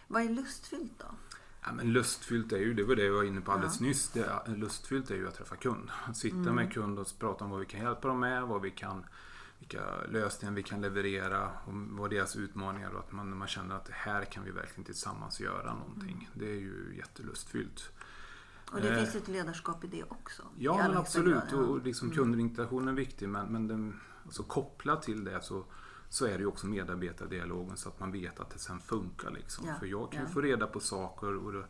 Vad 0.08 0.22
är 0.22 0.28
lustfyllt 0.30 0.92
då? 0.98 1.35
Ja, 1.66 1.73
men 1.73 1.92
lustfyllt 1.92 2.52
är 2.52 2.58
ju, 2.58 2.75
det 2.75 2.85
var 2.85 2.96
det 2.96 3.04
jag 3.04 3.12
var 3.14 3.25
inne 3.25 3.40
på 3.40 3.52
alldeles 3.52 3.80
Ja. 3.80 3.87
nyss. 3.87 4.08
Det, 4.08 4.40
lustfyllt 4.46 5.11
är 5.11 5.14
ju 5.14 5.28
att 5.28 5.35
träffa 5.35 5.56
kund. 5.56 5.90
Att 6.08 6.16
sitta 6.16 6.37
Mm. 6.37 6.54
med 6.54 6.73
kund 6.73 6.99
och 6.99 7.06
prata 7.18 7.44
om 7.44 7.50
vad 7.50 7.61
vi 7.61 7.66
kan 7.66 7.80
hjälpa 7.80 8.08
dem 8.08 8.20
med, 8.20 8.42
vad 8.42 8.62
vi 8.62 8.70
kan, 8.70 9.04
vilka 9.58 9.80
lösningar 10.08 10.54
vi 10.54 10.62
kan 10.62 10.80
leverera, 10.80 11.46
och 11.66 11.73
vad 11.75 12.11
deras 12.11 12.37
utmaningar 12.37 12.90
och 12.90 12.99
att 13.00 13.12
man, 13.12 13.37
man 13.38 13.49
känner 13.49 13.75
att 13.76 13.88
här 13.90 14.25
kan 14.25 14.44
vi 14.44 14.50
verkligen 14.50 14.85
tillsammans 14.85 15.40
göra 15.40 15.75
någonting. 15.75 16.30
Det 16.35 16.46
är 16.50 16.58
ju 16.61 16.94
jättelusfyllt. 16.96 17.90
Och 18.73 18.80
det 18.80 18.88
Eh. 18.90 18.96
finns 18.99 19.14
ett 19.14 19.28
ledarskap 19.28 19.85
i 19.85 19.87
det 19.87 20.04
också. 20.08 20.42
Ja, 20.58 20.76
men 20.76 20.96
absolut. 20.96 21.35
grad, 21.35 21.44
ja. 21.52 21.56
Och 21.56 21.82
liksom 21.85 22.08
Mm. 22.08 22.16
kundinteraktionen 22.18 22.88
är 22.88 22.92
viktig. 22.92 23.28
Men, 23.28 23.46
men 23.52 23.68
den, 23.68 24.00
alltså 24.25 24.42
kopplat 24.42 25.02
till 25.02 25.25
det 25.25 25.42
så, 25.42 25.64
så 26.16 26.26
är 26.26 26.32
det 26.32 26.38
ju 26.38 26.46
också 26.46 26.66
medarbetardialogen 26.66 27.76
så 27.76 27.88
att 27.88 28.00
man 28.00 28.12
vet 28.12 28.40
att 28.40 28.50
det 28.50 28.58
sen 28.58 28.80
funkar. 28.80 29.30
Liksom. 29.30 29.66
Ja, 29.66 29.75
För 29.78 29.87
jag 29.87 30.12
kan 30.12 30.20
ju 30.20 30.26
ja. 30.26 30.32
få 30.32 30.40
reda 30.40 30.66
på 30.66 30.80
saker 30.80 31.37
och 31.37 31.52
det, 31.52 31.64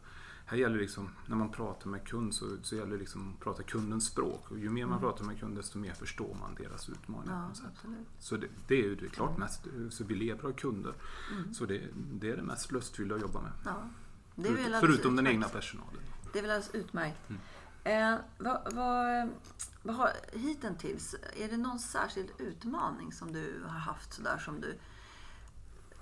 här 0.47 0.57
gäller 0.57 0.79
liksom, 0.79 1.11
när 1.26 1.37
man 1.37 1.50
pratar 1.53 1.91
med 1.91 2.07
kund 2.07 2.35
så, 2.35 2.47
så 2.62 2.76
gäller 2.76 2.91
det 2.93 2.97
liksom 2.99 3.33
att 3.33 3.41
prata 3.41 3.62
kundens 3.62 4.07
språk. 4.07 4.50
Och 4.50 4.59
ju 4.59 4.71
mer 4.71 4.87
man 4.87 4.99
Mm. 4.99 5.00
pratar 5.11 5.25
med 5.25 5.41
kund 5.41 5.57
desto 5.57 5.79
mer 5.79 5.93
förstår 5.93 6.35
man 6.41 6.55
deras 6.55 6.88
utmaningar. 6.88 7.50
Ja. 7.62 7.91
Så 8.19 8.37
det, 8.37 8.47
det 8.69 8.75
är 8.75 8.83
ju 8.83 8.95
det 8.95 9.05
är 9.07 9.11
klart 9.11 9.38
mest, 9.38 9.67
så 9.91 10.05
vi 10.05 10.15
lever 10.15 10.49
av 10.49 10.53
kunder. 10.53 10.95
Mm. 11.33 11.55
Så 11.55 11.67
det, 11.67 11.83
det 12.12 12.31
är 12.31 12.37
det 12.37 12.43
mest 12.43 12.73
lustfyllda 12.73 13.15
att 13.15 13.21
jobba 13.21 13.41
med. 13.41 13.53
Ja. 13.65 13.88
Förut, 14.45 14.59
förutom 14.81 15.17
den 15.17 15.26
utmärkt. 15.26 15.35
egna 15.35 15.49
personalen. 15.49 16.00
Det 16.33 16.38
är 16.38 16.43
väl 16.43 16.50
alldeles 16.50 16.75
utmärkt. 16.75 17.31
Mm. 17.31 17.41
Eh, 17.87 18.14
vad, 18.38 18.75
vad, 18.75 19.31
vad 19.83 19.97
har, 19.97 20.11
hittills, 20.33 21.14
är 21.37 21.49
det 21.49 21.57
någon 21.57 21.78
särskild 21.78 22.31
utmaning 22.38 23.12
som 23.12 23.33
du 23.33 23.62
har 23.66 23.78
haft 23.78 24.12
sådär 24.12 24.38
som 24.38 24.61
du 24.61 24.78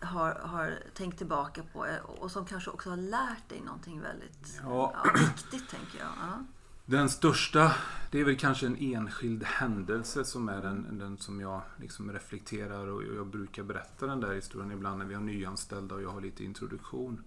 har, 0.01 0.35
har 0.35 0.79
tänkt 0.95 1.19
tillbaka 1.19 1.63
på 1.73 1.87
eh, 1.87 2.01
och 2.05 2.31
som 2.31 2.47
kanske 2.47 2.71
också 2.71 2.91
har 2.91 2.97
lärt 2.97 3.49
dig 3.49 3.61
någonting 3.61 4.01
väldigt 4.01 4.61
Ja. 4.63 4.95
ja, 5.05 5.11
viktigt, 5.13 5.69
tänker 5.71 5.99
jag. 5.99 6.09
Ja. 6.21 6.45
Den 6.87 7.09
största, 7.09 7.73
det 8.11 8.21
är 8.21 8.25
väl 8.25 8.39
kanske 8.39 8.67
en 8.67 8.77
enskild 8.77 9.45
händelse 9.45 10.25
som 10.25 10.49
är 10.49 10.63
den, 10.63 10.99
den 10.99 11.19
som 11.19 11.41
jag 11.41 11.63
liksom 11.77 12.13
reflekterar 12.13 12.87
och 12.87 13.05
jag 13.05 13.27
brukar 13.27 13.63
berätta 13.63 14.07
den 14.07 14.21
där 14.21 14.35
historien 14.35 14.73
ibland 14.73 14.99
när 14.99 15.07
vi 15.07 15.15
har 15.15 15.23
nyanställda 15.23 15.95
och 15.95 16.03
jag 16.03 16.11
har 16.11 16.21
lite 16.21 16.45
introduktion. 16.45 17.25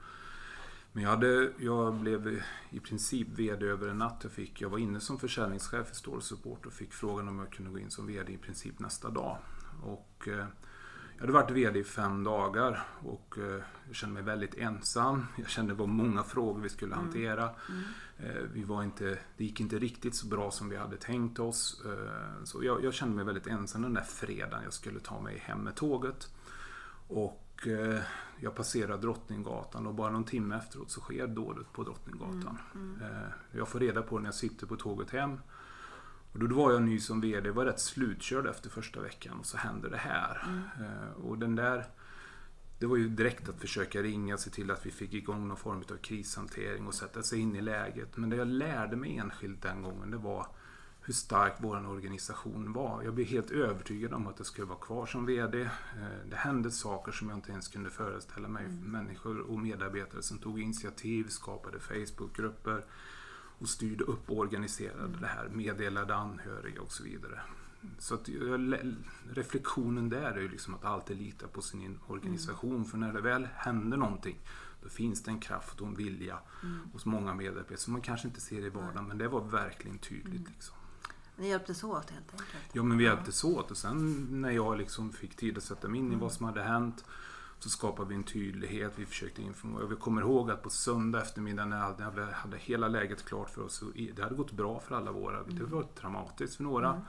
Men 0.98 1.04
jag, 1.04 1.12
hade, 1.12 1.52
jag 1.58 1.96
blev 1.96 2.42
i 2.70 2.80
princip 2.80 3.28
VD 3.28 3.66
över 3.66 3.88
en 3.88 3.98
natt. 3.98 4.20
Jag, 4.24 4.32
fick, 4.32 4.62
jag 4.62 4.70
var 4.70 4.78
inne 4.78 5.00
som 5.00 5.20
försäljningschef 5.20 5.92
i 5.92 5.96
Store 5.96 6.22
Support 6.22 6.66
och 6.66 6.74
fick 6.74 6.94
frågan 6.94 7.28
om 7.28 7.40
jag 7.40 7.52
kunde 7.52 7.72
gå 7.72 7.80
in 7.80 7.92
som 7.92 8.08
VD 8.08 8.34
i 8.34 8.38
princip 8.38 8.80
nästa 8.80 9.10
dag. 9.10 9.38
Och, 9.84 10.28
eh, 10.28 10.46
jag 11.16 11.20
hade 11.20 11.34
varit 11.34 11.52
VD 11.52 11.80
i 11.80 11.84
fem 11.84 12.24
dagar 12.24 12.88
och 13.04 13.38
eh, 13.38 13.62
jag 13.88 13.96
kände 13.96 14.14
mig 14.14 14.24
väldigt 14.24 14.56
ensam. 14.56 15.26
Jag 15.36 15.50
kände 15.50 15.74
det 15.74 15.80
var 15.80 15.88
många 15.88 16.24
frågor 16.24 16.62
vi 16.62 16.70
skulle 16.70 16.96
hantera. 16.96 17.50
Eh, 18.18 18.44
Vi 18.54 18.64
var 18.64 18.84
inte, 18.84 19.20
det 19.38 19.44
gick 19.44 19.60
inte 19.60 19.80
riktigt 19.80 20.16
så 20.16 20.28
bra 20.28 20.52
som 20.52 20.70
vi 20.70 20.76
hade 20.76 20.98
tänkt 20.98 21.40
oss. 21.40 21.84
Så 22.44 22.64
jag, 22.64 22.84
jag 22.84 22.94
kände 22.94 23.16
mig 23.16 23.26
väldigt 23.26 23.48
ensam 23.48 23.82
den 23.82 23.94
där 23.94 24.04
fredagen 24.04 24.64
jag 24.64 24.74
skulle 24.74 25.00
ta 25.00 25.22
mig 25.22 25.38
hem 25.38 25.60
med 25.60 25.76
tåget. 25.76 26.28
Och 27.08 27.47
eh, 27.68 28.00
jag 28.40 28.56
passerar 28.56 28.98
Drottninggatan 28.98 29.88
och 29.88 29.94
bara 29.94 30.12
någon 30.12 30.24
timme 30.24 30.56
efteråt 30.58 30.92
så 30.92 31.02
sker 31.02 31.28
dådet 31.28 31.74
på 31.74 31.84
Drottninggatan. 31.84 32.58
Eh, 33.02 33.58
Jag 33.58 33.68
får 33.68 33.80
reda 33.80 34.02
på 34.02 34.18
det 34.18 34.22
när 34.22 34.28
jag 34.28 34.36
sitter 34.36 34.68
på 34.68 34.76
tåget 34.76 35.10
hem. 35.10 35.40
Och 36.34 36.40
då 36.40 36.56
var 36.56 36.72
jag 36.72 36.82
ny 36.82 37.00
som 37.00 37.22
VD, 37.22 37.52
var 37.52 37.66
rätt 37.66 37.80
slutkörd 37.80 38.48
efter 38.48 38.70
första 38.70 39.02
veckan 39.02 39.40
och 39.40 39.46
så 39.46 39.58
händer 39.58 39.90
det 39.90 39.98
här. 39.98 40.48
Eh, 40.80 41.22
Och 41.26 41.38
den 41.38 41.56
där 41.56 41.86
det 42.80 42.86
var 42.86 42.98
ju 42.98 43.10
direkt 43.10 43.50
att 43.50 43.60
försöka 43.62 44.02
ringa, 44.02 44.38
se 44.38 44.50
till 44.50 44.72
att 44.72 44.86
vi 44.86 44.92
fick 44.92 45.14
igång 45.14 45.48
någon 45.48 45.58
form 45.58 45.78
av 45.92 45.98
krishantering 45.98 46.88
och 46.88 46.94
sätta 46.94 47.24
sig 47.24 47.40
in 47.40 47.56
i 47.56 47.62
läget. 47.62 48.18
Men 48.18 48.30
det 48.30 48.36
jag 48.36 48.48
lärde 48.48 48.96
mig 48.96 49.18
enskilt 49.18 49.62
den 49.62 49.82
gången, 49.82 50.12
det 50.12 50.18
var 50.18 50.48
hur 51.08 51.14
stark 51.14 51.54
vår 51.60 51.88
organisation 51.88 52.74
var. 52.74 53.04
Jag 53.04 53.14
blev 53.14 53.28
helt 53.28 53.52
övertygad 53.52 54.14
om 54.14 54.28
att 54.28 54.36
jag 54.38 54.46
skulle 54.46 54.68
vara 54.68 54.80
kvar 54.80 55.06
som 55.06 55.26
VD. 55.26 55.62
Eh, 55.62 55.70
Det 56.30 56.36
hände 56.36 56.72
saker 56.72 57.12
som 57.12 57.30
jag 57.30 57.38
inte 57.38 57.52
ens 57.52 57.68
kunde 57.68 57.90
föreställa 57.90 58.48
mig. 58.48 58.68
Människor 58.68 59.40
och 59.40 59.60
medarbetare 59.60 60.22
som 60.22 60.38
tog 60.38 60.60
initiativ, 60.62 61.28
skapade 61.28 61.80
Facebookgrupper 61.80 62.86
och 63.60 63.70
styrde 63.70 64.04
upp 64.04 64.30
och 64.30 64.38
organiserade 64.38 65.18
det 65.22 65.28
här, 65.28 65.50
meddelade 65.50 66.16
anhöriga 66.16 66.82
och 66.82 66.92
så 66.92 67.04
vidare. 67.04 67.42
Så 68.00 68.16
att 68.16 68.30
reflektionen 69.34 70.10
där 70.10 70.32
är 70.32 70.42
ju 70.42 70.50
liksom 70.50 70.74
att 70.76 70.86
alltid 70.86 71.18
lita 71.18 71.48
på 71.48 71.62
sin 71.62 72.00
organisation. 72.08 72.86
För 72.86 72.98
när 72.98 73.14
det 73.14 73.22
väl 73.22 73.48
händer 73.56 73.98
någonting 73.98 74.40
då 74.84 74.90
finns 74.90 75.24
det 75.24 75.32
en 75.32 75.40
kraft 75.40 75.82
och 75.82 75.88
en 75.88 75.96
vilja 75.96 76.40
hos 76.94 77.06
många 77.06 77.34
medarbetare 77.34 77.78
som 77.78 77.94
man 77.94 78.02
kanske 78.02 78.28
inte 78.28 78.42
ser 78.42 78.62
i 78.66 78.70
vardagen. 78.70 79.08
Men 79.08 79.18
det 79.18 79.28
var 79.28 79.42
verkligen 79.42 79.98
tydligt. 79.98 80.50
Liksom. 80.50 80.76
Ni 81.38 81.50
hjälptes 81.50 81.84
åt 81.84 82.10
helt 82.10 82.32
enkelt. 82.32 82.52
Ja, 82.74 82.84
men 82.84 82.98
vi 82.98 83.04
hjälptes 83.04 83.44
åt 83.44 83.72
och 83.72 83.78
sen 83.78 84.28
när 84.42 84.52
jag 84.52 84.78
liksom 84.78 85.14
fick 85.14 85.36
tid 85.36 85.58
att 85.58 85.64
sätta 85.64 85.88
mig 85.88 86.00
in 86.00 86.14
i 86.14 86.16
vad 86.16 86.32
som 86.32 86.46
hade 86.46 86.64
hänt 86.64 87.06
så 87.60 87.70
skapade 87.70 88.10
vi 88.10 88.16
en 88.16 88.24
tydlighet. 88.24 88.94
Vi 88.96 89.06
försökte 89.06 89.42
informera. 89.42 89.86
Vi 89.86 89.96
kommer 89.96 90.22
ihåg 90.22 90.52
att 90.52 90.64
på 90.64 90.70
söndag 90.70 91.22
eftermiddag 91.22 91.66
när 91.66 92.12
vi 92.12 92.32
hade 92.32 92.58
hela 92.58 92.88
läget 92.88 93.26
klart 93.26 93.50
för 93.50 93.62
oss 93.62 93.84
det 94.16 94.24
hade 94.24 94.36
gått 94.36 94.52
bra 94.52 94.80
för 94.80 94.96
alla 94.96 95.12
våra. 95.12 95.44
Det 95.44 95.64
var 95.64 95.84
traumatiskt 95.84 96.56
för 96.56 96.64
några. 96.64 97.02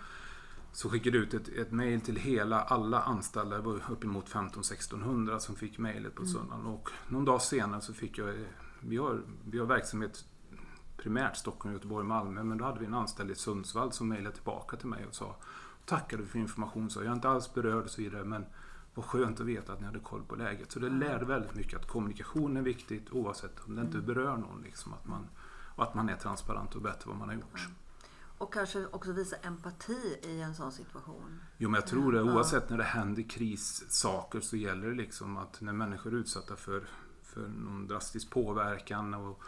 Så 0.72 0.90
skickade 0.90 1.18
ut 1.18 1.34
ett, 1.34 1.48
ett 1.48 1.72
mejl 1.72 2.00
till 2.00 2.16
hela, 2.16 2.62
alla 2.62 3.02
anställda, 3.02 3.56
det 3.56 3.62
var 3.62 3.80
uppemot 3.90 4.28
15-1600 4.28 5.38
som 5.38 5.56
fick 5.56 5.78
mejlet 5.78 6.14
på 6.14 6.26
söndagen. 6.26 6.66
Och 6.66 6.90
någon 7.08 7.24
dag 7.24 7.42
senare 7.42 7.80
så 7.80 7.92
fick 7.92 8.18
jag, 8.18 8.34
vi 8.80 8.96
har, 8.96 9.22
vi 9.44 9.58
har 9.58 9.66
verksamhet 9.66 10.24
primärt 10.98 11.36
Stockholm, 11.36 11.74
Göteborg, 11.74 12.06
Malmö. 12.06 12.42
Men 12.42 12.58
då 12.58 12.64
hade 12.64 12.80
vi 12.80 12.86
en 12.86 12.94
anställd 12.94 13.30
i 13.30 13.34
Sundsvall 13.34 13.92
som 13.92 14.08
mejlade 14.08 14.34
tillbaka 14.34 14.76
till 14.76 14.88
mig 14.88 15.06
och 15.06 15.14
sa 15.14 15.36
tackade 15.84 16.26
för 16.26 16.38
information, 16.38 16.90
så 16.90 17.00
jag 17.00 17.06
är 17.06 17.12
inte 17.12 17.28
alls 17.28 17.54
berörd 17.54 17.84
och 17.84 17.90
så 17.90 18.02
vidare. 18.02 18.24
Men 18.24 18.46
vad 18.94 19.04
skönt 19.04 19.40
att 19.40 19.46
veta 19.46 19.72
att 19.72 19.80
ni 19.80 19.86
hade 19.86 19.98
koll 19.98 20.22
på 20.22 20.36
läget. 20.36 20.72
Så 20.72 20.78
det 20.78 20.88
lärde 20.88 21.24
väldigt 21.24 21.54
mycket 21.54 21.80
att 21.80 21.88
kommunikation 21.88 22.56
är 22.56 22.62
viktigt 22.62 23.10
oavsett 23.10 23.60
om 23.66 23.76
det 23.76 23.82
inte 23.82 23.98
berör 23.98 24.36
någon. 24.36 24.62
Liksom, 24.62 24.92
att 24.92 25.06
man, 25.06 25.28
och 25.76 25.82
att 25.82 25.94
man 25.94 26.08
är 26.08 26.16
transparent 26.16 26.74
och 26.74 26.82
berättar 26.82 27.06
vad 27.06 27.16
man 27.16 27.28
har 27.28 27.34
gjort. 27.34 27.68
Och 28.38 28.52
kanske 28.52 28.86
också 28.86 29.12
visa 29.12 29.36
empati 29.36 30.18
i 30.22 30.40
en 30.40 30.54
sån 30.54 30.72
situation. 30.72 31.40
Jo, 31.56 31.68
men 31.68 31.80
jag 31.80 31.86
tror 31.86 32.12
det. 32.12 32.22
Oavsett 32.22 32.70
när 32.70 32.78
det 32.78 32.84
händer 32.84 33.22
krissaker 33.22 34.40
så 34.40 34.56
gäller 34.56 34.88
det 34.88 34.94
liksom 34.94 35.36
att 35.36 35.60
när 35.60 35.72
människor 35.72 36.12
är 36.12 36.16
utsatta 36.16 36.56
för, 36.56 36.88
för 37.22 37.48
någon 37.48 37.86
drastisk 37.86 38.30
påverkan 38.30 39.14
och, 39.14 39.42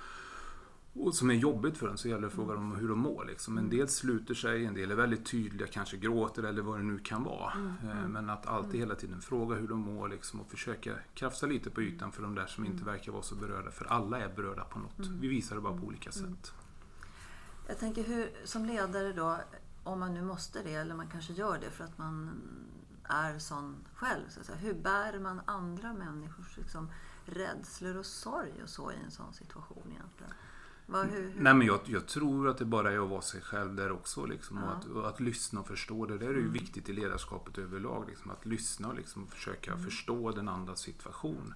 och 0.94 1.14
som 1.14 1.30
är 1.30 1.34
jobbigt 1.34 1.78
för 1.78 1.88
en 1.88 1.98
så 1.98 2.08
gäller 2.08 2.22
det 2.22 2.30
frågan 2.30 2.56
om 2.56 2.76
hur 2.76 2.88
de 2.88 2.98
mår. 2.98 3.24
Liksom. 3.24 3.58
En 3.58 3.70
del 3.70 3.88
sluter 3.88 4.34
sig, 4.34 4.64
en 4.64 4.74
del 4.74 4.90
är 4.90 4.94
väldigt 4.94 5.26
tydliga, 5.26 5.66
kanske 5.66 5.96
gråter 5.96 6.42
eller 6.42 6.62
vad 6.62 6.78
det 6.78 6.82
nu 6.82 6.98
kan 6.98 7.24
vara. 7.24 7.52
Eh, 7.82 8.08
Men 8.08 8.30
att 8.30 8.46
alltid 8.46 8.80
hela 8.80 8.94
tiden 8.94 9.20
fråga 9.20 9.56
hur 9.56 9.68
de 9.68 9.78
mår 9.78 10.08
liksom, 10.08 10.40
och 10.40 10.50
försöka 10.50 10.94
krafsa 11.14 11.46
lite 11.46 11.70
på 11.70 11.82
ytan 11.82 12.12
för 12.12 12.22
de 12.22 12.34
där 12.34 12.46
som 12.46 12.64
inte 12.64 12.84
verkar 12.84 13.12
vara 13.12 13.22
så 13.22 13.34
berörda. 13.34 13.70
För 13.70 13.84
alla 13.84 14.18
är 14.18 14.28
berörda 14.36 14.64
på 14.64 14.78
något. 14.78 15.06
Vi 15.20 15.28
visar 15.28 15.56
det 15.56 15.62
bara 15.62 15.78
på 15.78 15.86
olika 15.86 16.12
sätt. 16.12 16.52
Jag 17.66 17.78
tänker 17.78 18.04
hur, 18.04 18.30
som 18.44 18.64
ledare 18.64 19.12
då, 19.12 19.36
om 19.84 20.00
man 20.00 20.14
nu 20.14 20.22
måste 20.22 20.62
det, 20.62 20.74
eller 20.74 20.94
man 20.94 21.08
kanske 21.08 21.32
gör 21.32 21.58
det 21.60 21.70
för 21.70 21.84
att 21.84 21.98
man 21.98 22.30
är 23.04 23.38
sån 23.38 23.76
själv. 23.94 24.22
Så 24.28 24.40
att 24.40 24.46
säga. 24.46 24.58
Hur 24.58 24.74
bär 24.74 25.18
man 25.18 25.40
andra 25.44 25.92
människors 25.92 26.56
liksom, 26.56 26.90
rädslor 27.24 27.96
och 27.96 28.06
sorg 28.06 28.62
och 28.62 28.68
så 28.68 28.92
i 28.92 28.96
en 29.04 29.10
sån 29.10 29.32
situation 29.32 29.82
egentligen? 29.90 30.32
Vad, 30.90 31.06
hur, 31.06 31.22
hur? 31.22 31.40
Nej 31.42 31.54
men 31.54 31.66
jag, 31.66 31.80
jag 31.86 32.06
tror 32.06 32.48
att 32.48 32.58
det 32.58 32.64
bara 32.64 32.92
är 32.92 32.98
att 33.04 33.08
vara 33.10 33.22
sig 33.22 33.40
själv 33.40 33.74
där 33.74 33.92
också. 33.92 34.26
Liksom, 34.26 34.58
och, 34.58 34.64
Ja. 34.70 34.72
att, 34.74 34.84
och 34.86 35.08
att 35.08 35.20
lyssna 35.20 35.60
och 35.60 35.66
förstå. 35.66 36.06
Det 36.06 36.18
där 36.18 36.26
är 36.28 36.34
ju 36.34 36.48
viktigt 36.50 36.88
i 36.88 36.92
ledarskapet 36.92 37.58
överlag. 37.58 38.04
Liksom, 38.08 38.30
att 38.30 38.46
lyssna 38.46 38.88
och 38.88 38.94
liksom 38.94 39.26
försöka 39.26 39.76
förstå 39.76 40.30
den 40.30 40.48
andras 40.48 40.80
situation. 40.80 41.54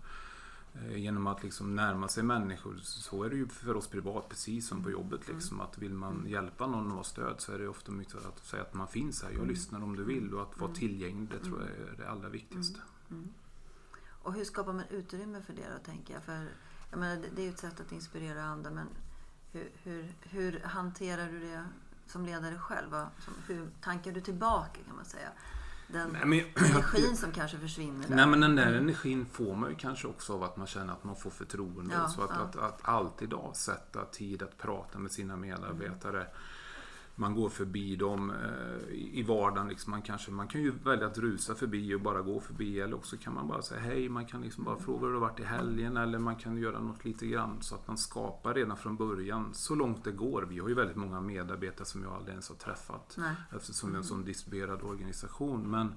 Eh, 0.75 0.97
Genom 0.97 1.27
att 1.27 1.43
liksom 1.43 1.75
närma 1.77 2.09
sig 2.09 2.23
människor. 2.23 2.77
Så 2.83 3.23
är 3.25 3.31
det 3.31 3.37
ju 3.37 3.49
för 3.49 3.77
oss 3.77 3.87
privat 3.89 4.29
precis 4.29 4.69
som 4.69 4.83
på 4.85 4.91
jobbet. 4.91 5.29
Liksom, 5.29 5.61
att 5.61 5.79
vill 5.79 5.95
man 5.95 6.25
hjälpa 6.29 6.67
någon 6.67 6.87
och 6.89 6.93
vara 6.95 7.05
stöd 7.05 7.35
så 7.41 7.53
är 7.53 7.59
det 7.59 7.69
ofta 7.69 7.93
mycket 7.93 8.15
att 8.15 8.45
säga 8.47 8.63
att 8.63 8.75
man 8.75 8.89
finns 8.89 9.23
här. 9.23 9.31
Jag 9.31 9.47
lyssnar 9.47 9.83
om 9.83 9.97
du 9.97 10.05
vill. 10.05 10.35
Och 10.35 10.43
att 10.43 10.61
vara 10.61 10.73
tillgänglig 10.75 11.29
det 11.31 11.39
tror 11.45 11.61
jag 11.61 11.71
är 11.89 11.95
det 11.99 12.11
allra 12.11 12.29
viktigaste. 12.29 12.81
Och 14.23 14.33
hur 14.35 14.45
skapar 14.45 14.73
man 14.73 14.85
utrymme 14.91 15.43
för 15.43 15.53
det 15.53 15.63
då, 15.79 15.85
tänker 15.85 16.15
jag? 16.15 16.23
För, 16.23 16.49
jag 16.91 16.99
menar, 17.01 17.17
det- 17.23 17.29
det 17.37 17.43
är 17.43 17.45
ju 17.45 17.51
ett 17.51 17.59
sätt 17.59 17.81
att 17.81 17.93
inspirera 17.93 18.45
andra, 18.45 18.71
men 18.71 18.87
hur, 19.55 19.71
hur, 19.83 20.13
hur 20.21 20.61
hanterar 20.65 21.27
du 21.33 21.41
det 21.41 21.65
som 22.07 22.27
ledare 22.27 22.59
själv? 22.59 22.91
Som, 22.91 23.35
hur 23.47 23.69
tankar 23.81 24.13
du 24.13 24.21
tillbaka, 24.21 24.81
kan 24.87 24.97
man 24.97 25.05
säga? 25.05 25.29
Den 25.89 26.17
Nej, 26.25 26.53
jag- 26.57 26.71
energin 26.71 27.17
som 27.17 27.33
kanske 27.33 27.59
försvinner 27.59 28.09
där. 28.09 28.17
Nej 28.17 28.27
men 28.27 28.41
den 28.41 28.57
där 28.57 28.73
energin 28.73 29.27
får 29.33 29.57
man 29.57 29.71
ju 29.71 29.77
kanske 29.77 30.09
också 30.09 30.33
av 30.33 30.43
att 30.43 30.57
man 30.57 30.67
känner 30.67 30.93
att 30.93 31.05
man 31.05 31.17
får 31.17 31.31
förtroende. 31.31 31.95
Ja, 31.95 32.09
så 32.09 32.23
att, 32.23 32.31
ja. 32.31 32.37
att, 32.37 32.57
att 32.57 32.81
alltid 32.83 33.35
avsätta 33.35 34.05
tid 34.05 34.43
att 34.43 34.59
prata 34.59 34.99
med 34.99 35.13
sina 35.13 35.37
medarbetare. 35.37 36.27
Man 37.17 37.35
går 37.35 37.49
förbi 37.49 37.97
dem 37.97 38.31
eh, 38.31 38.95
i 38.95 39.15
i 39.15 39.23
vardagen. 39.23 39.69
Liksom 39.69 39.91
man, 39.91 40.03
kanske, 40.03 40.31
man 40.31 40.49
kan 40.49 40.63
ju 40.63 40.71
välja 40.71 41.07
att 41.07 41.19
rusa 41.19 41.55
förbi 41.55 41.95
och 41.95 42.01
bara 42.01 42.21
gå 42.21 42.41
förbi. 42.41 42.81
Eller 42.81 42.97
också 42.97 43.17
kan 43.17 43.35
man 43.35 43.49
bara 43.49 43.63
säga 43.63 43.81
hej. 43.81 44.09
Man 44.09 44.27
kan 44.27 44.43
liksom 44.43 44.65
bara 44.65 44.77
fråga 44.77 45.01
hur 45.01 45.09
det 45.09 45.15
har 45.15 45.21
varit 45.21 45.41
i 45.41 45.45
helgen. 45.45 45.97
Eller 45.97 46.19
man 46.19 46.37
kan 46.37 46.57
göra 46.57 46.81
något 46.81 47.05
lite 47.05 47.27
grann 47.27 47.57
så 47.61 47.75
att 47.75 47.89
man 47.89 47.99
skapar 47.99 48.55
redan 48.55 48.77
från 48.77 48.97
början. 48.97 49.55
Så 49.55 49.75
långt 49.75 50.05
det 50.05 50.13
går. 50.13 50.43
Vi 50.43 50.59
har 50.59 50.69
ju 50.69 50.75
väldigt 50.75 50.97
många 50.97 51.21
medarbetare 51.21 51.87
som 51.87 52.03
jag 52.03 52.13
aldrig 52.13 52.31
ens 52.33 52.49
har 52.49 52.57
träffat. 52.57 53.15
Nej. 53.19 53.35
Eftersom 53.57 53.89
vi 53.91 53.95
är 53.95 53.99
en 53.99 54.05
sån 54.05 54.25
distribuerad 54.25 54.83
organisation. 54.83 55.71
Men 55.71 55.93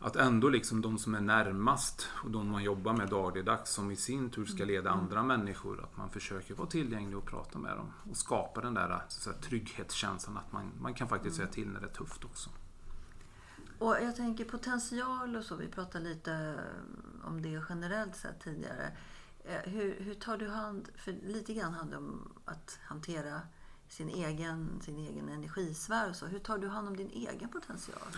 att 0.00 0.16
ändå 0.16 0.48
liksom 0.48 0.80
de 0.82 0.98
som 0.98 1.14
är 1.14 1.20
närmast 1.20 2.08
och 2.24 2.30
de 2.30 2.48
man 2.50 2.62
jobbar 2.62 2.92
med 2.92 3.08
dagligdags 3.08 3.72
som 3.72 3.90
i 3.90 3.96
sin 3.96 4.30
tur 4.30 4.46
ska 4.46 4.64
leda 4.64 4.90
andra 4.90 5.22
människor. 5.22 5.82
Att 5.84 5.96
man 5.96 6.10
försöker 6.10 6.54
vara 6.54 6.68
tillgänglig 6.68 7.18
och 7.18 7.26
prata 7.26 7.58
med 7.58 7.76
dem. 7.76 7.92
Och 8.10 8.16
skapa 8.16 8.60
den 8.60 8.74
där 8.74 8.88
så 8.88 8.94
att 8.94 9.12
säga, 9.12 9.36
trygghetskänslan 9.36 10.36
att 10.36 10.52
man, 10.52 10.72
man 10.80 10.94
kan 10.94 11.08
faktiskt 11.08 11.36
säga 11.36 11.48
till 11.48 11.68
när 11.68 11.80
det 11.80 11.86
är 11.86 11.90
tufft 11.94 12.24
också. 12.24 12.50
Och 13.78 13.96
jag 14.02 14.16
tänker 14.16 14.44
potential 14.44 15.36
och 15.36 15.44
så, 15.44 15.56
vi 15.56 15.68
pratade 15.68 16.04
lite 16.04 16.54
om 17.24 17.42
det 17.42 17.62
generellt 17.68 18.16
sett 18.16 18.40
tidigare. 18.40 18.92
Eh, 19.44 19.72
Hur, 19.72 20.00
hur 20.00 20.14
tar 20.14 20.38
du 20.38 20.48
hand, 20.48 20.88
för 20.96 21.12
lite 21.12 21.54
grann 21.54 21.74
handlar 21.74 21.98
det 21.98 22.04
om 22.04 22.32
att 22.44 22.78
hantera 22.84 23.40
sin 23.88 24.08
egen, 24.08 24.80
sin 24.80 24.98
egen 24.98 25.28
energisfär 25.28 26.10
och 26.10 26.16
så. 26.16 26.26
Hur 26.26 26.38
tar 26.38 26.58
du 26.58 26.68
hand 26.68 26.88
om 26.88 26.96
din 26.96 27.10
egen 27.10 27.48
potential? 27.48 28.08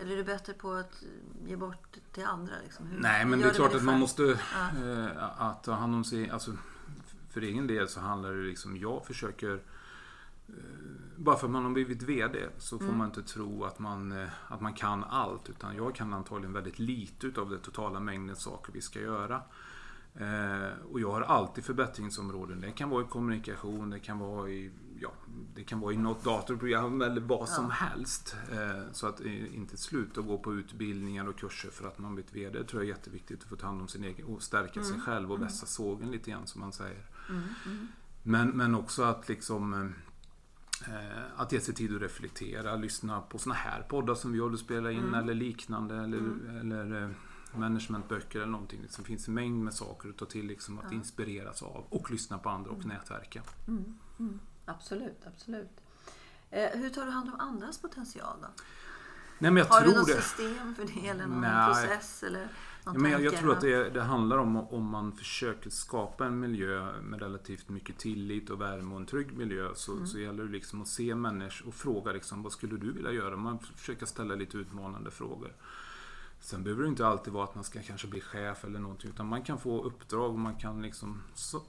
Eller 0.00 0.12
är 0.12 0.16
du 0.16 0.24
bättre 0.24 0.52
på 0.52 0.72
att 0.72 1.02
ge 1.46 1.56
bort 1.56 1.96
till 2.12 2.24
andra? 2.24 2.52
Liksom? 2.64 2.86
Hur, 2.86 2.98
Nej, 3.00 3.24
men 3.24 3.38
det 3.38 3.48
är 3.48 3.54
klart 3.54 3.74
att 3.74 3.84
man 3.84 4.00
måste 4.00 4.22
Ja. 4.22 4.84
eh, 4.90 5.40
att 5.42 5.64
ta 5.64 5.72
hand 5.72 5.94
om 5.94 6.04
sig. 6.04 6.30
Alltså, 6.30 6.52
för 7.30 7.40
egen 7.40 7.66
del 7.66 7.88
så 7.88 8.00
handlar 8.00 8.32
det 8.32 8.42
liksom, 8.42 8.76
jag 8.76 9.06
försöker 9.06 9.60
bara 11.16 11.36
för 11.36 11.46
att 11.46 11.50
man 11.52 11.64
har 11.64 11.70
blivit 11.70 12.02
VD 12.02 12.38
så 12.58 12.78
får 12.78 12.84
Mm. 12.84 12.98
man 12.98 13.06
inte 13.06 13.22
tro 13.22 13.64
att 13.64 13.78
man, 13.78 14.12
eh, 14.12 14.28
att 14.48 14.60
man 14.60 14.74
kan 14.74 15.04
allt. 15.04 15.50
Utan 15.50 15.76
jag 15.76 15.94
kan 15.94 16.14
antagligen 16.14 16.52
väldigt 16.52 16.78
lite 16.78 17.26
utav 17.26 17.50
den 17.50 17.60
totala 17.60 18.00
mängden 18.00 18.36
saker 18.36 18.72
vi 18.72 18.80
ska 18.80 19.00
göra. 19.00 19.42
Eh, 20.14 20.72
och 20.92 21.00
jag 21.00 21.10
har 21.10 21.20
alltid 21.20 21.64
förbättringsområden. 21.64 22.60
Det 22.60 22.70
kan 22.72 22.90
vara 22.90 23.02
i 23.04 23.06
kommunikation, 23.06 23.90
det 23.90 24.00
kan 24.00 24.18
vara 24.18 24.48
i, 24.48 24.70
ja, 25.00 25.12
det 25.54 25.64
kan 25.64 25.80
vara 25.80 25.92
i 25.92 25.96
något 25.96 26.24
datorprogram 26.24 27.02
eller 27.02 27.20
vad 27.20 27.48
som 27.48 27.64
Ja. 27.64 27.70
helst. 27.70 28.36
Eh, 28.52 28.92
så 28.92 29.06
att 29.06 29.20
eh, 29.20 29.54
inte 29.54 29.76
sluta 29.76 30.20
gå 30.20 30.38
på 30.38 30.54
utbildningar 30.54 31.28
och 31.28 31.38
kurser 31.38 31.70
för 31.70 31.88
att 31.88 31.98
man 31.98 32.14
blivit 32.14 32.34
VD. 32.34 32.58
Det 32.58 32.64
tror 32.64 32.82
jag 32.82 32.90
är 32.90 32.94
jätteviktigt 32.96 33.42
att 33.42 33.48
få 33.48 33.56
ta 33.56 33.66
hand 33.66 33.80
om 33.80 33.88
sin 33.88 34.04
egen 34.04 34.26
och 34.26 34.42
stärka 34.42 34.82
sig 34.82 34.92
Mm. 34.94 35.00
själv 35.06 35.30
och 35.30 35.36
Mm. 35.36 35.48
vässa 35.48 35.66
sågen 35.66 36.10
lite 36.10 36.30
grann 36.30 36.46
som 36.46 36.60
man 36.60 36.72
säger. 36.72 37.06
Mm, 37.28 37.42
mm. 37.66 37.86
Men, 38.22 38.48
men 38.48 38.74
också 38.74 39.02
att 39.02 39.28
liksom 39.28 39.72
eh, 40.88 41.22
att 41.36 41.52
ge 41.52 41.60
sig 41.60 41.74
tid 41.74 41.94
att 41.96 42.02
reflektera, 42.02 42.76
lyssna 42.76 43.20
på 43.20 43.38
såna 43.38 43.54
här 43.54 43.82
poddar 43.82 44.14
som 44.14 44.32
vi 44.32 44.38
håller 44.38 44.54
att 44.54 44.60
spela 44.60 44.90
in 44.92 44.98
Mm. 44.98 45.14
eller 45.14 45.34
liknande 45.34 45.96
eller, 45.96 46.18
eller 46.60 47.14
managementböcker 47.54 48.38
eller 48.40 48.52
någonting. 48.52 48.80
Det 48.96 49.02
finns 49.02 49.28
en 49.28 49.34
mängd 49.34 49.64
med 49.64 49.74
saker 49.74 50.08
att 50.08 50.16
ta 50.16 50.24
till 50.24 50.46
liksom 50.46 50.78
att 50.78 50.84
Ja. 50.90 50.96
inspireras 50.96 51.62
av 51.62 51.84
och 51.88 52.10
lyssna 52.10 52.38
på 52.38 52.48
andra 52.50 52.70
och 52.70 52.84
Mm. 52.84 52.88
nätverka. 52.88 53.42
Mm, 53.68 53.84
mm. 54.18 54.40
Absolut, 54.68 55.26
absolut. 55.26 55.80
Eh, 56.50 56.68
hur 56.80 56.90
tar 56.90 57.04
du 57.04 57.10
hand 57.10 57.28
om 57.28 57.40
andras 57.40 57.78
potential 57.78 58.36
då? 58.42 58.48
Nej 59.38 59.50
men 59.50 59.56
jag 59.56 59.64
Har 59.66 59.80
du 59.80 59.86
tror 59.90 59.98
något 59.98 60.06
det. 60.08 60.22
system 60.22 60.74
för 60.74 60.84
det 60.84 61.08
eller 61.08 61.26
någon 61.26 61.40
Nej. 61.40 61.66
process? 61.66 62.22
Eller 62.22 62.48
någon 62.86 63.02
men 63.02 63.10
jag, 63.12 63.20
jag 63.24 63.36
tror 63.36 63.52
att 63.52 63.60
det, 63.60 63.90
det 63.90 64.02
handlar 64.02 64.38
om 64.38 64.56
om 64.56 64.84
man 64.84 65.12
försöker 65.12 65.70
skapa 65.70 66.26
en 66.26 66.40
miljö 66.40 67.00
med 67.02 67.20
relativt 67.22 67.68
mycket 67.68 67.98
tillit 67.98 68.50
och 68.50 68.60
värme 68.60 68.94
och 68.94 69.00
en 69.00 69.06
trygg 69.06 69.36
miljö 69.36 69.70
så, 69.74 69.92
Mm. 69.92 70.06
så 70.06 70.18
gäller 70.18 70.44
det 70.44 70.50
liksom 70.50 70.82
att 70.82 70.88
se 70.88 71.14
människor 71.14 71.68
och 71.68 71.74
fråga 71.74 72.12
liksom, 72.12 72.42
vad 72.42 72.52
skulle 72.52 72.76
du 72.76 72.92
vilja 72.92 73.12
göra? 73.12 73.36
Man 73.36 73.58
försöker 73.58 74.06
ställa 74.06 74.34
lite 74.34 74.56
utmanande 74.56 75.10
frågor. 75.10 75.52
Sen 76.40 76.62
behöver 76.64 76.82
det 76.82 76.88
inte 76.88 77.06
alltid 77.06 77.32
vara 77.32 77.44
att 77.44 77.54
man 77.54 77.64
ska 77.64 77.82
kanske 77.82 78.06
bli 78.06 78.20
chef 78.20 78.64
eller 78.64 78.78
någonting 78.78 79.10
utan 79.10 79.26
man 79.26 79.42
kan 79.42 79.58
få 79.58 79.82
uppdrag 79.84 80.32
och 80.32 80.38
man 80.38 80.56
kan 80.56 80.82
liksom 80.82 81.22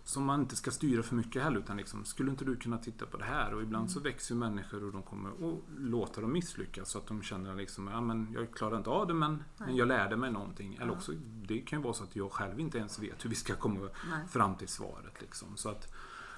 som 0.03 0.23
man 0.25 0.39
inte 0.41 0.55
ska 0.55 0.71
styra 0.71 1.03
för 1.03 1.15
mycket 1.15 1.43
heller 1.43 1.59
utan 1.59 1.77
liksom, 1.77 2.05
skulle 2.05 2.31
inte 2.31 2.45
du 2.45 2.55
kunna 2.55 2.77
titta 2.77 3.05
på 3.05 3.17
det 3.17 3.23
här? 3.23 3.53
Och 3.53 3.61
ibland 3.61 3.91
så 3.91 3.99
växer 3.99 4.35
ju 4.35 4.39
människor 4.39 4.83
och 4.83 4.91
de 4.91 5.03
kommer 5.03 5.29
att 5.29 5.59
låta 5.77 6.21
dem 6.21 6.33
misslyckas 6.33 6.89
så 6.89 6.97
att 6.97 7.07
de 7.07 7.21
känner 7.21 7.55
liksom, 7.55 7.87
ja 7.87 8.01
men 8.01 8.27
jag 8.33 8.53
klarar 8.53 8.77
inte 8.77 8.89
av 8.89 9.07
det 9.07 9.13
men, 9.13 9.43
men 9.57 9.75
jag 9.75 9.87
lärde 9.87 10.15
mig 10.17 10.31
någonting. 10.31 10.75
Eller 10.75 10.85
Ja. 10.87 10.91
också, 10.91 11.11
det 11.47 11.59
kan 11.59 11.79
ju 11.79 11.83
vara 11.83 11.93
så 11.93 12.03
att 12.03 12.15
jag 12.15 12.31
själv 12.31 12.59
inte 12.59 12.77
ens 12.77 12.99
vet 12.99 13.25
hur 13.25 13.29
vi 13.29 13.35
ska 13.35 13.55
komma 13.55 13.79
Nej. 13.79 14.27
fram 14.29 14.55
till 14.55 14.67
svaret. 14.67 15.21
Liksom. 15.21 15.57
Så 15.57 15.69
att, 15.69 15.93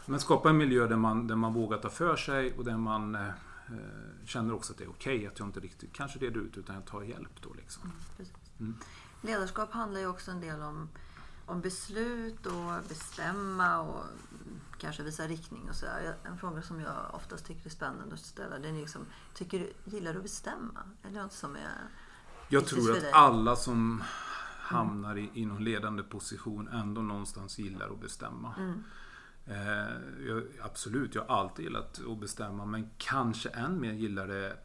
men 0.05 0.19
skapa 0.19 0.49
en 0.49 0.57
miljö 0.57 0.87
där 0.87 0.97
man, 0.97 1.27
där 1.27 1.35
man 1.35 1.53
vågar 1.53 1.77
ta 1.77 1.89
för 1.89 2.15
sig 2.15 2.53
och 2.57 2.65
där 2.65 2.77
man 2.77 3.15
eh, 3.15 3.27
känner 4.25 4.53
också 4.53 4.73
att 4.73 4.77
det 4.77 4.83
är 4.83 4.89
okej 4.89 5.27
att 5.27 5.39
jag 5.39 5.47
inte 5.47 5.59
riktigt 5.59 5.93
kanske 5.93 6.19
reder 6.19 6.41
ut 6.41 6.57
utan 6.57 6.75
jag 6.75 6.85
tar 6.85 7.01
hjälp 7.01 7.41
då. 7.41 7.53
Liksom. 7.53 7.83
Mm. 7.83 8.31
Mm. 8.59 8.75
Ledarskap 9.21 9.71
handlar 9.71 9.99
ju 9.99 10.07
också 10.07 10.31
en 10.31 10.41
del 10.41 10.61
om, 10.61 10.89
om 11.45 11.61
beslut 11.61 12.45
och 12.45 12.87
bestämma 12.89 13.81
och 13.81 14.03
kanske 14.77 15.03
visa 15.03 15.27
riktning 15.27 15.69
och 15.69 15.75
sådär. 15.75 16.15
En 16.23 16.37
fråga 16.37 16.61
som 16.61 16.79
jag 16.79 16.95
oftast 17.13 17.45
tycker 17.45 17.65
är 17.65 17.69
spännande 17.69 18.13
att 18.13 18.19
ställa 18.19 18.59
det 18.59 18.69
är 18.69 18.73
liksom, 18.73 19.05
tycker 19.33 19.59
du, 19.59 19.73
gillar 19.91 20.13
du 20.13 20.17
att 20.19 20.23
bestämma? 20.23 20.79
Är 21.03 21.11
det 21.11 21.21
något 21.21 21.33
som 21.33 21.55
är... 21.55 21.87
Jag 22.49 22.65
tror 22.65 22.97
att 22.97 23.13
alla 23.13 23.55
som 23.55 24.03
hamnar 24.59 25.17
i, 25.17 25.31
i 25.33 25.45
någon 25.45 25.63
ledande 25.63 26.03
position 26.03 26.67
ändå 26.67 27.01
någonstans 27.01 27.59
gillar 27.59 27.89
att 27.89 28.01
bestämma. 28.01 28.55
Mm, 28.57 28.73
Eh, 28.73 28.83
jag, 30.27 30.43
absolut, 30.61 31.15
jag 31.15 31.25
har 31.25 31.35
alltid 31.35 31.65
gillat 31.65 32.01
att 32.07 32.19
bestämma 32.19 32.65
men 32.65 32.89
kanske 32.97 33.49
än 33.49 33.81
mer 33.81 33.93
gillar 33.93 34.27
det 34.27 34.57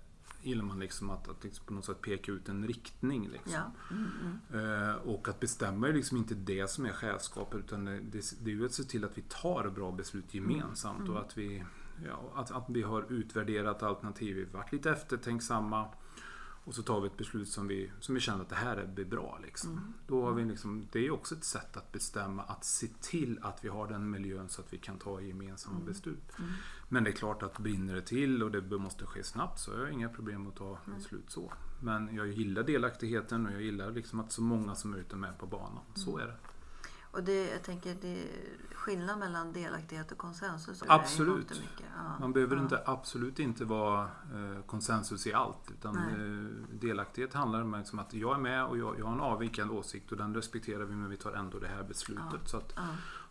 gillar 0.46 0.64
man 0.64 0.78
liksom 0.78 1.10
att, 1.10 1.28
att 1.28 1.44
liksom 1.44 1.66
på 1.66 1.72
något 1.72 1.84
sätt 1.84 2.00
peka 2.02 2.32
ut 2.32 2.48
en 2.48 2.66
riktning. 2.66 3.28
Liksom. 3.28 3.52
ja. 3.52 3.72
Mm, 3.90 4.10
mm. 4.52 4.90
Eh, 4.90 4.94
och 4.94 5.28
att 5.28 5.40
bestämma 5.40 5.88
är 5.88 5.92
liksom 5.92 6.18
inte 6.18 6.34
det 6.34 6.70
som 6.70 6.86
är 6.86 6.92
chefskap 6.92 7.54
utan 7.54 7.84
det, 7.84 8.00
det, 8.42 8.50
är 8.50 8.54
ju 8.54 8.66
att 8.66 8.72
se 8.72 8.82
till 8.82 9.04
att 9.04 9.18
vi 9.18 9.22
tar 9.22 9.68
bra 9.68 9.92
beslut 9.92 10.34
gemensamt 10.34 11.00
Mm. 11.00 11.12
och 11.12 11.20
att 11.20 11.38
vi, 11.38 11.64
ja, 12.06 12.32
att, 12.34 12.50
att 12.50 12.64
vi 12.68 12.82
har 12.82 13.12
utvärderat 13.12 13.82
alternativ, 13.82 14.36
vi 14.36 14.44
har 14.44 14.50
varit 14.50 14.72
lite 14.72 14.90
eftertänksamma 14.90 15.88
och 16.66 16.74
så 16.74 16.82
tar 16.82 17.00
vi 17.00 17.06
ett 17.06 17.16
beslut 17.16 17.48
som 17.48 17.66
vi, 17.66 17.90
som 18.00 18.14
vi 18.14 18.20
känner 18.20 18.42
att 18.42 18.48
det 18.48 18.54
här 18.56 18.86
blir 18.94 19.04
bra. 19.04 19.38
Liksom. 19.42 19.70
Mm. 19.70 19.82
Då 20.06 20.24
har 20.24 20.32
vi 20.32 20.44
liksom, 20.44 20.86
det 20.92 21.06
är 21.06 21.10
också 21.10 21.34
ett 21.34 21.44
sätt 21.44 21.76
att 21.76 21.92
bestämma, 21.92 22.42
att 22.42 22.64
se 22.64 22.86
till 23.00 23.38
att 23.42 23.64
vi 23.64 23.68
har 23.68 23.88
den 23.88 24.10
miljön 24.10 24.48
så 24.48 24.60
att 24.62 24.72
vi 24.72 24.78
kan 24.78 24.98
ta 24.98 25.20
gemensamma 25.20 25.76
Mm. 25.76 25.86
beslut. 25.88 26.32
Mm. 26.38 26.50
Men 26.88 27.04
det 27.04 27.10
är 27.10 27.12
klart 27.12 27.42
att 27.42 27.58
brinner 27.58 27.94
det 27.94 28.02
till 28.02 28.42
och 28.42 28.50
det 28.50 28.78
måste 28.78 29.06
ske 29.06 29.22
snabbt 29.22 29.58
så 29.60 29.72
har 29.72 29.78
jag 29.78 29.92
inga 29.92 30.08
problem 30.08 30.46
att 30.46 30.56
ta 30.56 30.78
beslut 30.96 31.30
så. 31.30 31.52
Men 31.82 32.14
jag 32.14 32.28
gillar 32.28 32.62
delaktigheten 32.62 33.46
och 33.46 33.52
jag 33.52 33.62
gillar 33.62 33.90
liksom 33.90 34.20
att 34.20 34.32
så 34.32 34.42
många 34.42 34.74
som 34.74 34.90
möjligt 34.90 35.12
är 35.12 35.16
med 35.16 35.38
på 35.38 35.46
banan. 35.46 35.82
Så 35.94 36.18
är 36.18 36.26
det. 36.26 36.36
Och 37.16 37.24
det, 37.24 37.50
jag 37.50 37.62
tänker, 37.62 37.96
det 38.00 38.22
är 38.22 38.28
skillnad 38.74 39.18
mellan 39.18 39.52
delaktighet 39.52 40.12
och 40.12 40.18
konsensus. 40.18 40.82
Absolut. 40.86 41.62
Ja. 41.78 42.18
Man 42.20 42.32
behöver 42.32 42.56
ja. 42.56 42.62
inte, 42.62 42.82
absolut 42.86 43.38
inte 43.38 43.64
vara 43.64 44.02
eh, 44.04 44.62
konsensus 44.66 45.26
i 45.26 45.32
allt. 45.32 45.70
Utan 45.70 45.96
eh, 45.96 46.76
delaktighet 46.78 47.34
handlar 47.34 47.62
om 47.62 47.74
liksom 47.74 47.98
att 47.98 48.14
jag 48.14 48.34
är 48.34 48.40
med 48.40 48.64
och 48.64 48.78
jag, 48.78 48.98
jag 48.98 49.06
har 49.06 49.12
en 49.12 49.20
avvikande 49.20 49.74
åsikt 49.74 50.12
och 50.12 50.18
den 50.18 50.34
respekterar 50.34 50.84
vi 50.84 50.96
men 50.96 51.10
vi 51.10 51.16
tar 51.16 51.32
ändå 51.32 51.58
det 51.58 51.68
här 51.68 51.82
beslutet. 51.82 52.40
Ja. 52.42 52.48
Så 52.48 52.56
att 52.56 52.72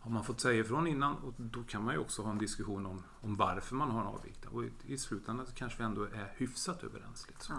har 0.02 0.12
man 0.12 0.24
fått 0.24 0.41
säga 0.41 0.60
ifrån 0.60 0.88
innan 0.88 1.15
och 1.15 1.34
då 1.38 1.63
kan 1.63 1.84
man 1.84 1.93
ju 1.93 2.00
också 2.00 2.21
ha 2.21 2.32
en 2.32 2.38
diskussion 2.38 2.86
om, 2.86 3.04
om 3.21 3.36
varför 3.36 3.76
man 3.76 3.91
har 3.91 4.02
en 4.02 4.08
avvikande. 4.08 4.58
Och 4.58 4.65
i, 4.65 4.71
i 4.86 4.98
slutändan 4.98 5.45
kanske 5.56 5.78
vi 5.78 5.84
ändå 5.84 6.04
är 6.04 6.34
hyfsat 6.36 6.84
överens. 6.84 7.28
Liksom. 7.28 7.56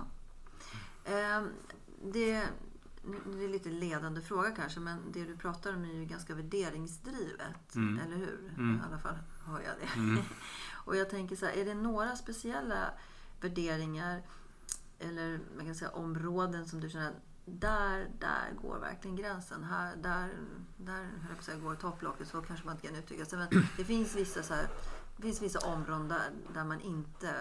Ehm, 1.04 1.48
det, 2.02 2.48
det 3.24 3.44
är 3.44 3.48
lite 3.48 3.68
ledande 3.68 4.20
fråga 4.20 4.50
kanske, 4.50 4.80
men 4.80 5.12
det 5.12 5.24
du 5.24 5.36
pratar 5.36 5.74
om 5.74 5.84
är 5.84 5.94
ju 5.94 6.04
ganska 6.04 6.34
värderingsdrivet. 6.34 7.74
Mm. 7.74 8.00
Eller 8.06 8.16
hur? 8.16 8.52
Mm. 8.56 8.76
I 8.76 8.86
alla 8.86 8.98
fall 8.98 9.18
har 9.44 9.60
jag 9.60 9.74
det. 9.80 10.00
Mm. 10.00 10.22
Och 10.84 10.96
jag 10.96 11.10
tänker 11.10 11.36
så 11.36 11.46
här, 11.46 11.52
är 11.52 11.64
det 11.64 11.74
några 11.74 12.16
speciella 12.16 12.90
värderingar 13.40 14.22
eller 14.98 15.40
man 15.56 15.66
kan 15.66 15.74
säga 15.74 15.90
områden 15.90 16.66
som 16.66 16.80
du 16.80 16.90
känner 16.90 17.08
att 17.08 17.22
där, 17.46 18.10
där 18.18 18.52
går 18.62 18.78
verkligen 18.78 19.16
gränsen. 19.16 19.64
Här, 19.64 19.96
där, 19.96 20.30
där 20.76 21.10
jag 21.36 21.44
säga, 21.44 21.58
går 21.58 21.74
topplocket, 21.74 22.28
så 22.28 22.42
kanske 22.42 22.66
man 22.66 22.74
inte 22.74 22.86
kan 22.86 22.96
uttrycka 22.96 23.24
sig. 23.24 23.38
Men 23.38 23.48
det 23.76 23.84
finns 23.84 24.16
vissa, 24.16 24.42
så 24.42 24.54
här, 24.54 24.68
det 25.16 25.22
finns 25.22 25.42
vissa 25.42 25.58
områden 25.58 26.08
där, 26.08 26.30
där 26.54 26.64
man 26.64 26.80
inte 26.80 27.34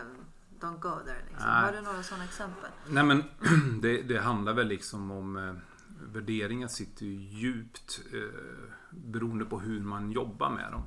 don't 0.60 0.80
go 0.80 1.00
there. 1.06 1.18
Liksom. 1.30 1.50
Har 1.50 1.72
du 1.72 1.82
några 1.82 2.04
sådana 2.04 2.24
exempel? 2.24 2.70
Nej 2.89 3.04
men 3.04 3.24
det, 3.82 4.02
det 4.02 4.20
handlar 4.20 4.54
väl 4.54 4.68
liksom 4.68 5.12
om 5.12 5.38
eh, 5.38 5.54
värderingar 6.13 6.68
sitter 6.68 7.06
ju 7.06 7.13
djupt 7.15 8.02
eh, 8.13 8.70
beroende 8.91 9.46
på 9.46 9.60
hur 9.60 9.82
man 9.82 10.12
jobbar 10.12 10.50
med 10.50 10.72
dem. 10.72 10.84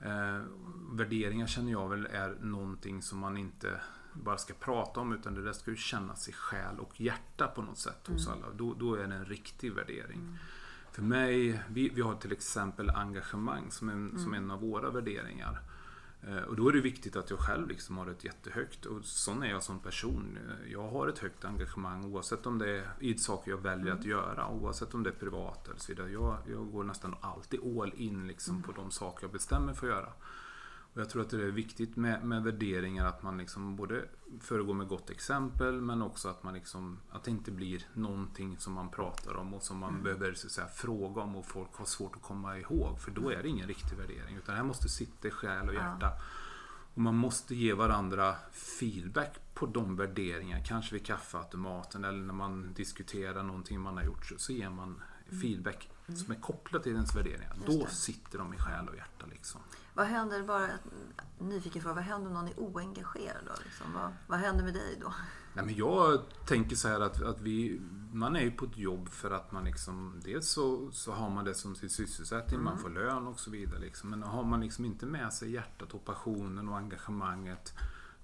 Eh, 0.00 0.44
värderingar 0.92 1.46
känner 1.46 1.72
jag 1.72 1.88
väl 1.88 2.06
är 2.06 2.36
någonting 2.40 3.02
som 3.02 3.18
man 3.18 3.36
inte 3.36 3.80
bara 4.12 4.38
ska 4.38 4.54
prata 4.54 5.00
om 5.00 5.12
utan 5.12 5.34
det 5.34 5.42
där 5.42 5.52
ska 5.52 5.70
ju 5.70 5.76
kännas 5.76 6.28
i 6.28 6.32
själ 6.32 6.78
och 6.80 7.00
hjärta 7.00 7.46
på 7.46 7.62
något 7.62 7.78
sätt 7.78 8.06
hos 8.06 8.26
Mm. 8.26 8.38
alla. 8.38 8.52
Då, 8.54 8.74
då 8.74 8.94
är 8.94 8.98
det 9.08 9.14
en 9.14 9.24
riktig 9.24 9.72
värdering. 9.72 10.18
Mm. 10.18 10.34
För 10.92 11.02
mig, 11.02 11.62
vi, 11.68 11.88
vi 11.88 12.00
har 12.02 12.14
till 12.14 12.32
exempel 12.32 12.90
engagemang 12.90 13.70
som 13.70 13.88
en, 13.88 14.10
som 14.18 14.34
Mm. 14.34 14.44
en 14.44 14.50
av 14.50 14.60
våra 14.60 14.90
värderingar. 14.90 15.58
Eh, 16.22 16.36
Och 16.42 16.56
då 16.56 16.68
är 16.68 16.72
det 16.72 16.80
viktigt 16.80 17.16
att 17.16 17.30
jag 17.30 17.38
själv 17.38 17.68
liksom 17.68 17.96
har 17.98 18.06
ett 18.06 18.24
jättehögt, 18.24 18.86
och 18.86 19.04
sån 19.04 19.42
är 19.42 19.50
jag 19.50 19.62
som 19.62 19.78
person. 19.78 20.38
Eh, 20.48 20.72
Jag 20.72 20.88
har 20.88 21.08
ett 21.08 21.18
högt 21.18 21.44
engagemang 21.44 22.04
oavsett 22.04 22.46
om 22.46 22.58
det 22.58 22.70
är 22.70 22.90
i 23.00 23.18
saker 23.18 23.50
jag 23.50 23.58
väljer 23.58 23.92
att 23.92 23.98
Mm. 24.04 24.10
göra, 24.10 24.48
oavsett 24.48 24.94
om 24.94 25.02
det 25.02 25.10
är 25.10 25.14
privat 25.14 25.68
eller 25.68 25.78
så 25.78 25.92
vidare. 25.92 26.10
Jag, 26.10 26.38
jag 26.46 26.70
går 26.72 26.84
nästan 26.84 27.14
alltid 27.20 27.60
all 27.80 27.92
in 27.96 28.26
liksom 28.28 28.54
Mm. 28.56 28.62
på 28.62 28.72
de 28.72 28.90
saker 28.90 29.24
jag 29.24 29.32
bestämmer 29.32 29.72
för 29.74 29.86
att 29.86 29.92
göra. 29.96 30.12
Och 30.96 31.02
jag 31.02 31.10
tror 31.10 31.22
att 31.22 31.30
det 31.30 31.42
är 31.42 31.50
viktigt 31.50 31.96
med, 31.96 32.24
med 32.24 32.42
värderingar 32.42 33.06
att 33.06 33.22
man 33.22 33.38
liksom 33.38 33.76
både 33.76 34.04
föregår 34.40 34.74
med 34.74 34.88
gott 34.88 35.10
exempel 35.10 35.80
men 35.80 36.02
också 36.02 36.28
att 36.28 36.42
man 36.42 36.54
liksom 36.54 36.98
att 37.10 37.24
det 37.24 37.30
inte 37.30 37.50
blir 37.50 37.86
någonting 37.94 38.56
som 38.58 38.72
man 38.72 38.90
pratar 38.90 39.36
om 39.36 39.54
och 39.54 39.62
som 39.62 39.78
man 39.78 39.90
Mm. 39.90 40.02
behöver 40.02 40.34
så 40.34 40.48
säga, 40.48 40.66
fråga 40.68 41.22
om 41.22 41.36
och 41.36 41.46
folk 41.46 41.74
har 41.74 41.84
svårt 41.84 42.16
att 42.16 42.22
komma 42.22 42.58
ihåg 42.58 43.00
för 43.00 43.10
då 43.10 43.30
är 43.30 43.42
det 43.42 43.48
ingen 43.48 43.68
riktig 43.68 43.96
värdering 43.96 44.36
utan 44.36 44.56
här 44.56 44.62
måste 44.64 44.88
sitta 44.88 45.28
i 45.28 45.30
själ 45.30 45.68
och 45.68 45.74
Ja. 45.74 45.78
hjärta. 45.80 46.10
Och 46.94 47.02
man 47.02 47.14
måste 47.14 47.54
ge 47.54 47.72
varandra 47.74 48.34
feedback 48.52 49.40
på 49.54 49.66
de 49.66 49.96
värderingar, 49.96 50.64
kanske 50.64 50.94
vid 50.94 51.06
kaffeautomaten 51.06 52.04
eller 52.04 52.18
när 52.24 52.34
man 52.34 52.72
diskuterar 52.74 53.42
någonting 53.42 53.80
man 53.80 53.96
har 53.96 54.04
gjort 54.04 54.26
så, 54.26 54.38
så 54.38 54.52
ger 54.52 54.70
man 54.70 55.02
feedback 55.30 55.88
som 56.06 56.30
är 56.30 56.40
kopplat 56.40 56.82
till 56.82 56.92
ens 56.92 57.16
värderingar. 57.16 57.54
Just 57.54 57.66
Då 57.66 57.84
det. 57.84 57.90
sitter 57.90 58.38
de 58.38 58.54
i 58.54 58.58
själ 58.58 58.88
och 58.88 58.96
hjärta 58.96 59.26
liksom. 59.26 59.60
Vad 59.94 60.06
händer 60.06 60.42
bara 60.42 60.68
nyfiken 61.38 61.82
fråga. 61.82 61.94
Vad 61.94 62.04
händer 62.04 62.28
om 62.28 62.34
någon 62.34 62.48
är 62.48 62.60
oengagerad? 62.60 63.42
Då, 63.46 63.52
liksom? 63.64 63.92
vad, 63.94 64.12
vad 64.26 64.38
händer 64.38 64.64
med 64.64 64.74
dig 64.74 64.98
då? 65.00 65.14
Nej, 65.54 65.64
men 65.64 65.74
jag 65.74 66.20
tänker 66.46 66.76
så 66.76 66.88
här 66.88 67.00
att, 67.00 67.22
att 67.22 67.40
vi, 67.40 67.80
man 68.12 68.36
är 68.36 68.40
ju 68.40 68.50
på 68.50 68.64
ett 68.64 68.78
jobb 68.78 69.08
för 69.08 69.30
att 69.30 69.52
man 69.52 69.64
liksom, 69.64 70.20
dels 70.24 70.48
så, 70.48 70.90
så 70.92 71.12
har 71.12 71.30
man 71.30 71.44
det 71.44 71.54
som 71.54 71.76
sin 71.76 71.90
sysselsättning, 71.90 72.60
mm. 72.60 72.64
man 72.64 72.78
får 72.78 72.90
lön 72.90 73.26
och 73.26 73.40
så 73.40 73.50
vidare. 73.50 73.78
Liksom. 73.78 74.10
Men 74.10 74.22
har 74.22 74.44
man 74.44 74.60
liksom 74.60 74.84
inte 74.84 75.06
med 75.06 75.32
sig 75.32 75.50
hjärtat 75.50 75.94
och 75.94 76.04
passionen 76.04 76.68
och 76.68 76.76
engagemanget 76.76 77.74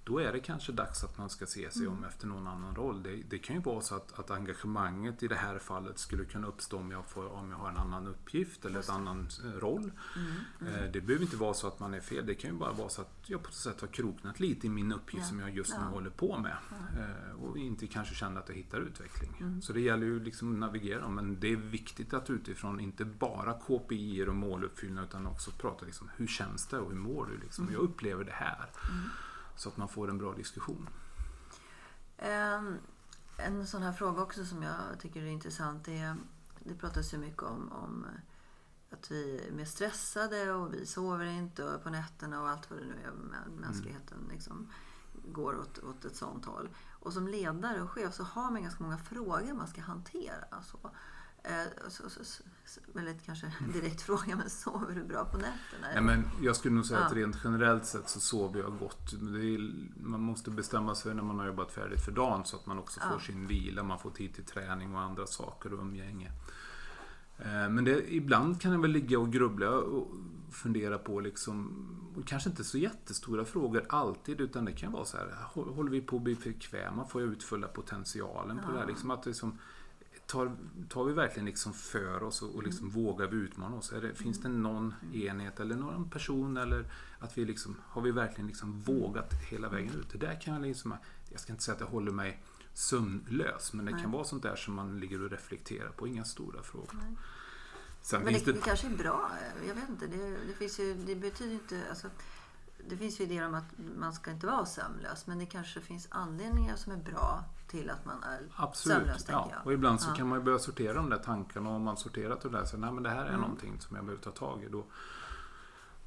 då 0.04 0.18
är 0.18 0.32
det 0.32 0.40
kanske 0.40 0.72
dags 0.72 1.04
att 1.04 1.18
man 1.18 1.30
ska 1.30 1.46
se 1.46 1.70
sig 1.70 1.86
om 1.86 1.96
mm. 1.96 2.08
efter 2.08 2.26
någon 2.26 2.46
annan 2.46 2.74
roll. 2.74 3.02
Det, 3.02 3.22
det, 3.30 3.38
kan 3.38 3.56
ju 3.56 3.62
vara 3.62 3.80
så 3.80 3.94
att, 3.94 4.18
att, 4.18 4.30
engagemanget 4.30 5.22
i 5.22 5.28
det 5.28 5.34
här 5.34 5.58
fallet 5.58 5.98
skulle 5.98 6.24
kunna 6.24 6.46
uppstå 6.46 6.78
om 6.78 6.90
jag, 6.90 7.06
får, 7.06 7.32
om 7.32 7.50
jag 7.50 7.58
har 7.58 7.70
en 7.70 7.76
annan 7.76 8.06
uppgift 8.06 8.64
eller 8.64 8.90
en 8.90 8.96
annan 8.96 9.28
eh, 9.44 9.50
roll. 9.50 9.92
Mm. 10.16 10.32
Mm. 10.60 10.74
Eh, 10.74 10.92
det 10.92 11.00
behöver 11.00 11.24
inte 11.24 11.36
vara 11.36 11.54
så 11.54 11.66
att 11.66 11.80
man 11.80 11.94
är 11.94 12.00
fel. 12.00 12.26
Det 12.26 12.34
kan 12.34 12.50
ju 12.50 12.56
bara 12.56 12.72
vara 12.72 12.88
så 12.88 13.00
att 13.02 13.14
jag 13.26 13.42
på 13.42 13.48
något 13.48 13.54
sätt 13.54 13.80
har 13.80 13.88
kroknat 13.88 14.40
lite 14.40 14.66
i 14.66 14.70
min 14.70 14.92
uppgift 14.92 15.24
ja. 15.24 15.28
som 15.28 15.40
jag 15.40 15.56
just 15.56 15.70
nu 15.70 15.84
ja. 15.84 15.90
håller 15.90 16.10
på 16.10 16.38
med. 16.38 16.56
Ja. 16.70 17.02
Eh, 17.02 17.42
och 17.42 17.58
inte 17.58 17.86
kanske 17.86 18.14
känner 18.14 18.40
att 18.40 18.48
jag 18.48 18.56
hittar 18.56 18.80
utveckling. 18.80 19.36
Mm. 19.40 19.62
Så 19.62 19.72
det 19.72 19.80
gäller 19.80 20.06
ju 20.06 20.24
liksom 20.24 20.52
att 20.52 20.58
navigera. 20.58 21.08
Men 21.08 21.40
det 21.40 21.52
är 21.52 21.56
viktigt 21.56 22.14
att 22.14 22.30
utifrån 22.30 22.80
inte 22.80 23.04
bara 23.04 23.52
KPI 23.52 24.24
och 24.28 24.34
måluppfyllnad 24.34 25.04
utan 25.04 25.26
också 25.26 25.50
prata 25.50 25.86
liksom, 25.86 26.10
hur 26.16 26.26
känns 26.26 26.66
det 26.66 26.78
och 26.78 26.90
hur 26.90 26.98
mår 26.98 27.26
du? 27.26 27.38
Liksom? 27.38 27.64
Mm. 27.64 27.74
Jag 27.74 27.82
upplever 27.82 28.24
det 28.24 28.32
här. 28.32 28.66
Mm. 29.52 29.58
Så 29.58 29.68
att 29.68 29.76
man 29.76 29.88
får 29.88 30.10
en 30.10 30.18
bra 30.18 30.32
diskussion. 30.34 30.88
Um, 32.18 32.78
en 33.36 33.66
sån 33.66 33.82
här 33.82 33.92
fråga 33.92 34.22
också 34.22 34.44
som 34.44 34.62
jag 34.62 34.74
tycker 35.00 35.22
är 35.22 35.26
intressant 35.26 35.88
är 35.88 36.16
det 36.58 36.74
pratas 36.74 37.14
ju 37.14 37.18
mycket 37.18 37.42
om, 37.42 37.72
om 37.72 38.06
att 38.90 39.10
vi 39.10 39.46
är 39.48 39.52
mer 39.52 39.64
stressade 39.64 40.52
och 40.52 40.74
vi 40.74 40.86
sover 40.86 41.26
inte 41.26 41.80
på 41.82 41.90
nätterna 41.90 42.42
och 42.42 42.48
allt 42.48 42.70
vad 42.70 42.78
det 42.78 42.84
nu 42.84 42.94
är 43.04 43.12
med 43.12 43.60
mänskligheten 43.60 44.18
mm. 44.18 44.30
liksom 44.30 44.68
går 45.28 45.58
åt, 45.58 45.78
åt 45.78 46.04
ett 46.04 46.16
sånt 46.16 46.44
håll. 46.44 46.68
Och 47.00 47.12
som 47.12 47.28
ledare 47.28 47.82
och 47.82 47.90
chef 47.90 48.14
så 48.14 48.22
har 48.22 48.50
man 48.50 48.62
ganska 48.62 48.84
många 48.84 48.98
frågor 48.98 49.54
man 49.54 49.68
ska 49.68 49.80
hantera. 49.80 50.44
Alltså, 50.50 50.78
Eh, 51.44 51.88
så, 51.88 52.10
så, 52.10 52.24
så, 52.24 52.42
väldigt 52.92 53.26
kanske 53.26 53.52
direkt 53.72 54.02
fråga, 54.02 54.36
men 54.36 54.50
sover 54.50 54.94
du 54.94 55.04
bra 55.04 55.24
på 55.24 55.36
nätterna? 55.36 55.86
Nej, 55.94 56.02
men 56.02 56.24
jag 56.42 56.56
skulle 56.56 56.74
nog 56.74 56.86
säga 56.86 57.00
ja. 57.00 57.06
att 57.06 57.12
rent 57.12 57.36
generellt 57.44 57.86
sett 57.86 58.08
så 58.08 58.20
sover 58.20 58.60
jag 58.60 58.78
gott. 58.78 59.12
Är, 59.12 59.74
man 60.06 60.20
måste 60.20 60.50
bestämma 60.50 60.94
sig 60.94 61.14
när 61.14 61.22
man 61.22 61.38
har 61.38 61.46
jobbat 61.46 61.72
färdigt 61.72 62.04
för 62.04 62.12
dagen 62.12 62.44
så 62.44 62.56
att 62.56 62.66
man 62.66 62.78
också 62.78 63.00
ja. 63.02 63.10
får 63.12 63.18
sin 63.18 63.46
vila, 63.46 63.82
man 63.82 63.98
får 63.98 64.10
tid 64.10 64.34
till 64.34 64.44
träning 64.44 64.94
och 64.94 65.00
andra 65.00 65.26
saker 65.26 65.72
och 65.72 65.80
umgänge. 65.80 66.32
Eh, 67.38 67.68
men 67.70 67.84
det, 67.84 68.14
ibland 68.14 68.60
kan 68.60 68.72
jag 68.72 68.80
väl 68.80 68.90
ligga 68.90 69.18
och 69.18 69.32
grubbla 69.32 69.70
och 69.70 70.08
fundera 70.50 70.98
på 70.98 71.20
liksom, 71.20 71.86
kanske 72.26 72.50
inte 72.50 72.64
så 72.64 72.78
jättestora 72.78 73.44
frågor 73.44 73.84
alltid, 73.88 74.40
utan 74.40 74.64
det 74.64 74.72
kan 74.72 74.92
vara 74.92 75.04
så 75.04 75.16
här, 75.16 75.34
håller 75.52 75.90
vi 75.90 76.00
på 76.00 76.16
att 76.16 76.22
bli 76.22 76.34
bekväma? 76.34 77.04
Får 77.04 77.22
jag 77.22 77.32
ut 77.32 77.42
fulla 77.42 77.68
potentialen 77.68 78.56
på 78.56 78.64
ja. 78.68 78.72
det 78.72 78.78
här? 78.78 78.86
Liksom 78.86 79.10
att 79.10 79.26
liksom, 79.26 79.58
tar, 80.32 80.56
tar 80.88 81.04
vi 81.04 81.12
verkligen 81.12 81.46
liksom 81.46 81.72
för 81.72 82.22
oss 82.22 82.42
och, 82.42 82.54
och 82.54 82.62
liksom 82.62 82.88
mm. 82.88 83.02
vågar 83.02 83.26
vi 83.26 83.36
utmana 83.36 83.76
oss? 83.76 83.90
Det, 83.90 84.14
finns 84.14 84.40
det 84.40 84.48
mm. 84.48 84.62
någon 84.62 84.94
enhet 85.12 85.60
eller 85.60 85.76
någon 85.76 86.10
person 86.10 86.56
eller 86.56 86.92
att 87.18 87.38
vi 87.38 87.44
liksom, 87.44 87.76
har 87.84 88.02
vi 88.02 88.10
verkligen 88.10 88.46
liksom 88.46 88.80
vågat 88.80 89.32
hela 89.50 89.68
vägen 89.68 89.94
ut? 89.94 90.10
Det 90.12 90.18
där 90.18 90.40
kan 90.40 90.54
jag 90.54 90.62
liksom, 90.62 90.94
jag 91.30 91.40
ska 91.40 91.52
inte 91.52 91.64
säga 91.64 91.74
att 91.74 91.80
jag 91.80 91.88
håller 91.88 92.12
mig 92.12 92.42
sömnlös, 92.74 93.72
men 93.72 93.84
det 93.84 93.92
Nej. 93.92 94.02
kan 94.02 94.10
vara 94.10 94.24
sånt 94.24 94.42
där 94.42 94.56
som 94.56 94.74
man 94.74 95.00
ligger 95.00 95.22
och 95.22 95.30
reflekterar 95.30 95.88
på, 95.88 96.06
inga 96.06 96.24
stora 96.24 96.62
frågor. 96.62 96.96
men 98.12 98.32
det, 98.32 98.52
det, 98.52 98.64
kanske 98.64 98.86
är 98.86 98.96
bra, 98.96 99.30
jag 99.68 99.74
vet 99.74 99.88
inte, 99.88 100.06
det, 100.06 100.36
det 100.46 100.54
finns 100.54 100.80
ju, 100.80 100.94
det 100.94 101.14
betyder 101.14 101.52
inte, 101.52 101.82
alltså, 101.88 102.08
det 102.88 102.96
finns 102.96 103.20
ju 103.20 103.24
idéer 103.24 103.46
om 103.46 103.54
att 103.54 103.64
man 103.96 104.12
ska 104.12 104.30
inte 104.30 104.46
vara 104.46 104.66
sömnlös, 104.66 105.26
men 105.26 105.38
det 105.38 105.46
kanske 105.46 105.80
finns 105.80 106.08
anledningar 106.10 106.76
som 106.76 106.92
är 106.92 106.96
bra 106.96 107.44
till 107.66 107.90
att 107.90 108.04
man 108.04 108.22
är 108.22 108.40
Absolut, 108.56 108.98
sömnlös, 108.98 109.26
ja. 109.28 109.48
jag. 109.52 109.66
Och 109.66 109.72
ibland 109.72 110.00
så 110.00 110.10
ja. 110.10 110.14
kan 110.14 110.28
man 110.28 110.38
ju 110.38 110.44
börja 110.44 110.58
sortera 110.58 110.94
de 110.94 111.10
där 111.10 111.18
tankarna 111.18 111.70
och 111.70 111.76
om 111.76 111.82
man 111.82 111.96
sorterat 111.96 112.44
och 112.44 112.68
så 112.68 112.76
nej 112.76 112.92
men 112.92 113.02
det 113.02 113.10
här 113.10 113.24
är 113.24 113.28
mm. 113.28 113.40
någonting 113.40 113.80
som 113.80 113.96
jag 113.96 114.04
behöver 114.04 114.22
ta 114.22 114.30
tag 114.30 114.62
i. 114.62 114.68
Då, 114.68 114.84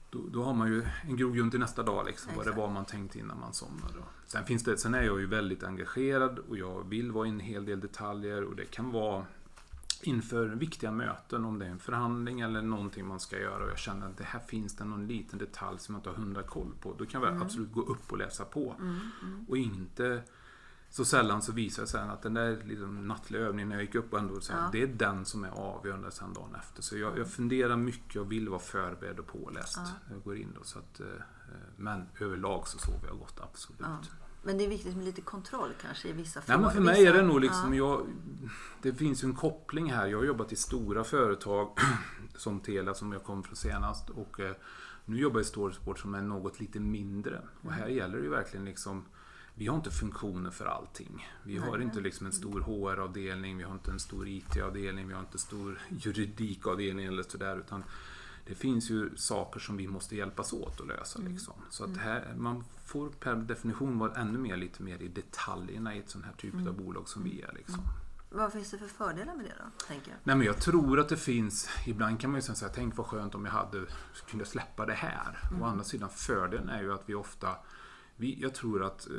då, 0.09 0.19
då 0.27 0.43
har 0.43 0.53
man 0.53 0.67
ju 0.67 0.85
en 1.03 1.17
grogrund 1.17 1.51
till 1.51 1.59
nästa 1.59 1.83
dag, 1.83 2.05
liksom, 2.05 2.31
vad 2.35 2.45
det 2.45 2.51
var 2.51 2.69
man 2.69 2.85
tänkte 2.85 3.19
innan 3.19 3.39
man 3.39 3.53
somnade. 3.53 3.93
Sen, 4.25 4.45
finns 4.45 4.63
det, 4.63 4.77
sen 4.77 4.93
är 4.93 5.01
jag 5.01 5.19
ju 5.19 5.25
väldigt 5.25 5.63
engagerad 5.63 6.39
och 6.39 6.57
jag 6.57 6.89
vill 6.89 7.11
vara 7.11 7.27
i 7.27 7.29
en 7.29 7.39
hel 7.39 7.65
del 7.65 7.79
detaljer 7.79 8.43
och 8.43 8.55
det 8.55 8.65
kan 8.65 8.91
vara 8.91 9.25
inför 10.03 10.47
viktiga 10.47 10.91
möten, 10.91 11.45
om 11.45 11.59
det 11.59 11.65
är 11.65 11.69
en 11.69 11.79
förhandling 11.79 12.39
eller 12.39 12.61
någonting 12.61 13.07
man 13.07 13.19
ska 13.19 13.39
göra 13.39 13.63
och 13.63 13.69
jag 13.69 13.77
känner 13.77 14.07
att 14.07 14.17
det 14.17 14.23
här 14.23 14.39
finns 14.39 14.75
det 14.75 14.85
någon 14.85 15.07
liten 15.07 15.39
detalj 15.39 15.79
som 15.79 15.95
jag 15.95 15.99
inte 15.99 16.09
har 16.09 16.15
hundra 16.15 16.43
koll 16.43 16.73
på. 16.81 16.95
Då 16.97 17.05
kan 17.05 17.21
jag 17.21 17.31
mm. 17.31 17.41
absolut 17.41 17.71
gå 17.71 17.81
upp 17.81 18.11
och 18.11 18.17
läsa 18.17 18.45
på. 18.45 18.75
Mm, 18.79 18.99
mm. 19.23 19.45
Och 19.49 19.57
inte 19.57 20.23
så 20.89 21.05
sällan 21.05 21.41
så 21.41 21.51
visar 21.51 21.83
det 21.83 21.87
sig 21.87 22.01
att 22.01 22.21
den 22.21 22.33
där 22.33 22.63
liksom 22.65 23.07
nattliga 23.07 23.41
övningen 23.41 23.69
när 23.69 23.75
jag 23.75 23.83
gick 23.83 23.95
upp 23.95 24.13
och 24.13 24.19
ändå 24.19 24.41
så 24.41 24.53
här, 24.53 24.59
ja. 24.59 24.69
det 24.71 24.81
är 24.81 24.87
den 24.87 25.25
som 25.25 25.43
är 25.43 25.49
avgörande 25.49 26.11
sen 26.11 26.33
dagen 26.33 26.55
efter. 26.55 26.81
Så 26.81 26.97
jag, 26.97 27.17
jag 27.17 27.31
funderar 27.31 27.77
mycket 27.77 28.21
och 28.21 28.31
vill 28.31 28.49
vara 28.49 28.59
förberedd 28.59 29.19
och 29.19 29.27
påläst 29.27 29.77
ja. 29.77 29.89
när 30.07 30.15
jag 30.15 30.23
går 30.23 30.37
in. 30.37 30.53
Då, 30.55 30.63
så 30.63 30.79
att, 30.79 30.99
eh, 30.99 31.07
men 31.75 32.09
överlag 32.19 32.67
så 32.67 32.77
sover 32.77 33.07
jag 33.07 33.17
gott, 33.19 33.39
absolut. 33.41 33.81
Ja. 33.81 34.24
Men 34.45 34.57
det 34.57 34.63
är 34.63 34.69
viktigt 34.69 34.95
med 34.95 35.05
lite 35.05 35.21
kontroll 35.21 35.69
kanske 35.81 36.07
i 36.07 36.11
vissa 36.11 36.41
frågor? 36.41 36.59
Nej, 36.59 36.65
men 36.65 36.75
för 36.75 36.81
mig 36.81 36.99
vissa... 36.99 37.09
är 37.09 37.21
det 37.21 37.27
nog 37.27 37.41
liksom, 37.41 37.73
jag, 37.73 38.07
det 38.81 38.93
finns 38.93 39.23
ju 39.23 39.25
en 39.25 39.35
koppling 39.35 39.91
här. 39.91 40.07
Jag 40.07 40.17
har 40.17 40.25
jobbat 40.25 40.51
i 40.51 40.55
stora 40.55 41.03
företag 41.03 41.79
som 42.35 42.59
Telia 42.59 42.93
som 42.93 43.11
jag 43.11 43.23
kom 43.23 43.43
från 43.43 43.55
senast 43.55 44.09
och 44.09 44.39
eh, 44.39 44.55
nu 45.05 45.17
jobbar 45.17 45.39
jag 45.39 45.45
i 45.45 45.47
Storsport 45.47 45.99
som 45.99 46.15
är 46.15 46.21
något 46.21 46.59
lite 46.59 46.79
mindre. 46.79 47.41
Och 47.61 47.71
här 47.71 47.83
mm. 47.83 47.97
gäller 47.97 48.17
det 48.17 48.23
ju 48.23 48.29
verkligen 48.29 48.65
liksom 48.65 49.05
vi 49.55 49.67
har 49.67 49.75
inte 49.75 49.91
funktioner 49.91 50.51
för 50.51 50.65
allting. 50.65 51.27
Vi 51.43 51.57
har 51.57 51.81
inte 51.81 51.99
liksom 51.99 52.25
en 52.25 52.33
stor 52.33 52.61
HR-avdelning, 52.61 53.57
vi 53.57 53.63
har 53.63 53.73
inte 53.73 53.91
en 53.91 53.99
stor 53.99 54.27
IT-avdelning, 54.27 55.07
vi 55.07 55.13
har 55.13 55.21
inte 55.21 55.35
en 55.35 55.39
stor 55.39 55.79
juridikavdelning 55.89 57.05
eller 57.05 57.23
sådär. 57.23 57.57
Utan 57.57 57.83
det 58.45 58.55
finns 58.55 58.89
ju 58.89 59.15
saker 59.15 59.59
som 59.59 59.77
vi 59.77 59.87
måste 59.87 60.15
hjälpas 60.15 60.53
åt 60.53 60.81
att 60.81 60.87
lösa. 60.87 61.19
Mm. 61.19 61.31
Liksom. 61.31 61.53
Så 61.69 61.83
att 61.83 61.89
mm. 61.89 61.99
här, 61.99 62.33
man 62.37 62.63
får 62.85 63.09
per 63.09 63.35
definition 63.35 63.99
vara 63.99 64.13
ännu 64.15 64.37
mer, 64.37 64.57
lite 64.57 64.83
mer 64.83 65.01
i 65.01 65.07
detaljerna 65.07 65.95
i 65.95 65.99
ett 65.99 66.09
sånt 66.09 66.25
här 66.25 66.33
typ 66.37 66.53
mm. 66.53 66.67
av 66.67 66.73
bolag 66.73 67.09
som 67.09 67.23
vi 67.23 67.41
är. 67.41 67.53
Liksom. 67.53 67.79
Mm. 67.79 67.89
Vad 68.29 68.53
finns 68.53 68.71
det 68.71 68.77
för 68.77 68.87
fördelar 68.87 69.35
med 69.35 69.45
det 69.45 69.53
då? 69.57 69.85
Tänker 69.87 70.11
jag? 70.11 70.17
Nej, 70.23 70.35
men 70.35 70.45
jag 70.45 70.61
tror 70.61 70.99
att 70.99 71.09
det 71.09 71.17
finns, 71.17 71.69
ibland 71.85 72.19
kan 72.19 72.31
man 72.31 72.37
ju 72.39 72.41
säga, 72.41 72.71
tänk 72.75 72.97
vad 72.97 73.05
skönt 73.05 73.35
om 73.35 73.45
jag 73.45 73.51
hade, 73.51 73.85
kunde 74.29 74.45
släppa 74.45 74.85
det 74.85 74.93
här. 74.93 75.39
Mm. 75.49 75.61
Å 75.61 75.65
andra 75.65 75.83
sidan, 75.83 76.09
fördelen 76.09 76.69
är 76.69 76.81
ju 76.81 76.93
att 76.93 77.03
vi 77.05 77.15
ofta 77.15 77.55
vi, 78.17 78.41
jag 78.41 78.53
tror 78.53 78.83
att 78.83 79.07
eh, 79.07 79.15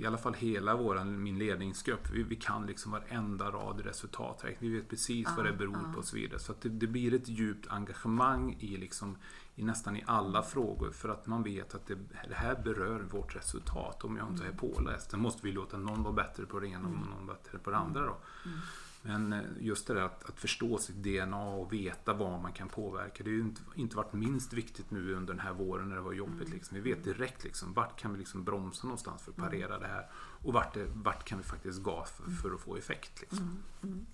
i 0.00 0.04
alla 0.06 0.18
fall 0.18 0.34
hela 0.34 0.76
våran, 0.76 1.22
min 1.22 1.38
ledningsgrupp, 1.38 2.10
vi, 2.10 2.22
vi 2.22 2.36
kan 2.36 2.66
liksom 2.66 2.92
varenda 2.92 3.50
rad 3.50 3.80
resultaträkning. 3.80 4.70
Vi 4.70 4.78
vet 4.78 4.88
precis 4.88 5.28
ah, 5.28 5.32
vad 5.36 5.46
det 5.46 5.52
beror 5.52 5.76
ah. 5.76 5.92
på 5.92 5.98
och 5.98 6.04
så 6.04 6.16
vidare. 6.16 6.38
Så 6.38 6.52
att 6.52 6.60
det, 6.60 6.68
det, 6.68 6.86
blir 6.86 7.14
ett 7.14 7.28
djupt 7.28 7.68
engagemang 7.68 8.56
i, 8.60 8.76
liksom, 8.76 9.16
i 9.54 9.62
nästan 9.62 9.96
i 9.96 10.04
alla 10.06 10.42
frågor 10.42 10.90
för 10.90 11.08
att 11.08 11.26
man 11.26 11.42
vet 11.42 11.74
att 11.74 11.86
det, 11.86 11.94
det 12.28 12.34
här 12.34 12.62
berör 12.64 13.00
vårt 13.00 13.36
resultat. 13.36 14.04
Om 14.04 14.16
jag 14.16 14.28
inte 14.28 14.42
är 14.44 14.46
mm. 14.46 14.58
påläst, 14.58 15.10
sen 15.10 15.20
måste 15.20 15.46
vi 15.46 15.52
låta 15.52 15.78
någon 15.78 16.02
vara 16.02 16.14
bättre 16.14 16.46
på 16.46 16.60
det 16.60 16.66
ena 16.66 16.88
och 16.88 16.94
mm. 16.94 17.10
någon 17.10 17.26
bättre 17.26 17.58
på 17.58 17.70
det 17.70 17.76
andra. 17.76 18.00
Då. 18.00 18.16
Mm. 18.44 18.58
Men 19.02 19.32
eh, 19.32 19.40
just 19.60 19.86
det 19.86 19.94
där 19.94 20.02
att, 20.02 20.28
att, 20.28 20.40
förstå 20.40 20.78
sitt 20.78 20.96
DNA 20.96 21.48
och 21.48 21.72
veta 21.72 22.12
vad 22.12 22.40
man 22.40 22.52
kan 22.52 22.68
påverka. 22.68 23.24
Det 23.24 23.30
har 23.30 23.34
ju 23.34 23.40
inte, 23.40 23.60
inte 23.74 23.96
varit 23.96 24.12
minst 24.12 24.52
viktigt 24.52 24.90
nu 24.90 25.14
under 25.14 25.34
den 25.34 25.40
här 25.40 25.52
våren 25.52 25.88
när 25.88 25.96
det 25.96 26.02
var 26.02 26.12
jobbigt. 26.12 26.46
Mm. 26.46 26.52
Liksom. 26.52 26.74
Vi 26.74 26.80
vet 26.80 27.04
direkt 27.04 27.44
liksom, 27.44 27.72
vart 27.72 28.00
kan 28.00 28.12
vi 28.12 28.18
liksom 28.18 28.44
bromsa 28.44 28.86
någonstans 28.86 29.22
för 29.22 29.30
att 29.30 29.38
mm. 29.38 29.50
parera 29.50 29.78
det 29.78 29.86
här. 29.86 30.10
Och 30.42 30.52
vart, 30.52 30.74
det, 30.74 30.86
vart 30.94 31.24
kan 31.24 31.38
vi 31.38 31.44
faktiskt 31.44 31.82
gas 31.82 32.10
för, 32.10 32.30
för 32.30 32.54
att 32.54 32.60
få 32.60 32.76
effekt. 32.76 33.20
Liksom. 33.20 33.62
Mm. 33.82 33.94
Mm. 33.94 34.06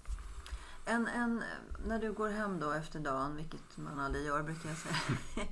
En, 0.85 1.07
en, 1.07 1.43
när 1.87 1.99
du 1.99 2.13
går 2.13 2.29
hem 2.29 2.61
då 2.61 2.71
efter 2.71 3.01
dagen, 3.01 3.37
vilket 3.37 3.77
man 3.77 4.01
aldrig 4.01 4.25
gör 4.25 4.43
brukar 4.43 4.69
jag 4.69 4.79
säga. 4.79 4.97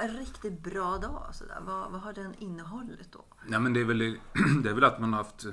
en 0.00 0.16
riktigt 0.16 0.62
bra 0.62 0.98
dag, 0.98 1.30
sådär. 1.32 1.58
Vad, 1.66 1.92
vad 1.92 2.00
har 2.00 2.12
den 2.12 2.34
innehållit 2.38 3.12
då? 3.12 3.24
Nej, 3.46 3.60
men 3.60 3.72
det, 3.72 3.80
är 3.80 3.84
väl, 3.84 3.98
det 4.62 4.70
är 4.70 4.74
väl 4.74 4.84
att 4.84 5.00
man 5.00 5.12
har 5.12 5.22
haft 5.22 5.46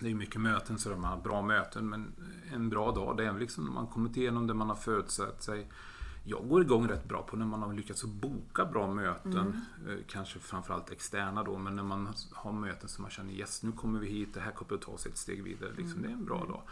det 0.00 0.10
är 0.10 0.14
mycket 0.14 0.40
möten, 0.40 0.78
så 0.78 0.90
man 0.90 1.04
har 1.04 1.20
bra 1.20 1.42
möten, 1.42 1.88
men 1.88 2.12
en 2.52 2.68
bra 2.68 2.92
dag 2.92 3.16
det 3.16 3.24
är 3.24 3.38
liksom 3.38 3.64
när 3.64 3.72
man 3.72 3.86
kommit 3.86 4.16
igenom 4.16 4.46
det 4.46 4.54
man 4.54 4.68
har 4.68 4.76
förutsatt 4.76 5.42
sig. 5.42 5.68
Jag 6.26 6.48
går 6.48 6.62
igång 6.62 6.88
rätt 6.88 7.08
bra 7.08 7.22
på 7.22 7.36
när 7.36 7.46
man 7.46 7.62
har 7.62 7.72
lyckats 7.72 8.04
boka 8.04 8.64
bra 8.64 8.94
möten, 8.94 9.32
mm. 9.32 9.60
Eh, 9.88 10.04
kanske 10.08 10.38
framförallt 10.38 10.90
externa 10.90 11.42
då, 11.42 11.58
men 11.58 11.76
när 11.76 11.82
man 11.82 12.08
har 12.32 12.52
möten 12.52 12.88
som 12.88 13.02
man 13.02 13.10
känner 13.10 13.32
yes, 13.32 13.62
nu 13.62 13.72
kommer 13.72 14.00
vi 14.00 14.08
hit, 14.08 14.34
det 14.34 14.40
här 14.40 14.52
kommer 14.52 14.74
att 14.74 14.82
ta 14.82 14.98
sig 14.98 15.12
ett 15.12 15.18
steg 15.18 15.42
vidare. 15.44 15.70
Liksom, 15.76 15.98
mm. 15.98 16.02
Det 16.02 16.08
är 16.08 16.12
en 16.12 16.24
bra 16.24 16.44
dag. 16.44 16.62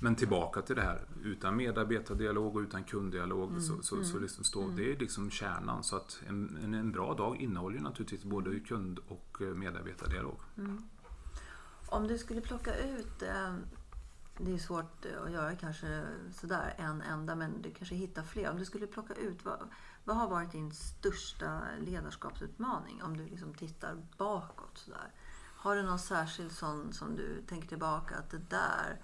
Men 0.00 0.14
tillbaka 0.14 0.62
till 0.62 0.76
det 0.76 0.82
här, 0.82 1.00
utan 1.22 1.56
medarbetardialog 1.56 2.56
och 2.56 2.60
utan 2.60 2.84
kunddialog 2.84 3.50
mm. 3.50 3.60
så, 3.60 3.82
så, 3.82 4.04
så 4.04 4.10
mm. 4.10 4.22
liksom 4.22 4.44
står, 4.44 4.64
mm. 4.64 4.76
det 4.76 4.92
är 4.92 4.98
liksom 4.98 5.30
kärnan. 5.30 5.82
Så 5.82 5.96
att 5.96 6.22
en, 6.28 6.58
en, 6.64 6.74
en 6.74 6.92
bra 6.92 7.14
dag 7.14 7.36
innehåller 7.36 7.80
naturligtvis 7.80 8.24
både 8.24 8.60
kund 8.60 8.98
och 9.08 9.38
eh, 9.40 9.48
medarbetardialog. 9.48 10.40
Om 11.86 12.06
du 12.06 12.18
skulle 12.18 12.40
plocka 12.40 12.76
ut, 12.76 13.22
ehm, 13.22 13.66
det 14.38 14.54
är 14.54 14.58
svårt 14.58 15.04
eh, 15.04 15.22
att 15.22 15.32
göra 15.32 15.56
kanske 15.56 16.04
sådär 16.34 16.74
en 16.78 17.02
enda, 17.02 17.34
men 17.34 17.62
du 17.62 17.70
kanske 17.70 17.94
hittar 17.94 18.22
fler. 18.22 18.50
Om 18.50 18.58
du 18.58 18.64
skulle 18.64 18.86
plocka 18.86 19.14
ut, 19.14 19.44
vad, 19.44 19.70
Vad 20.04 20.16
har 20.16 20.28
varit 20.28 20.52
din 20.52 20.72
största 20.72 21.60
ledarskapsutmaning 21.80 23.02
om 23.02 23.16
du 23.16 23.24
liksom 23.24 23.54
tittar 23.54 23.96
bakåt? 24.18 24.78
Sådär? 24.78 25.12
Har 25.56 25.76
du 25.76 25.82
någon 25.82 25.98
särskild 25.98 26.52
sån 26.52 26.92
som 26.92 27.16
du 27.16 27.42
tänker 27.48 27.68
tillbaka 27.68 28.16
att 28.16 28.30
det 28.30 28.50
där, 28.50 29.00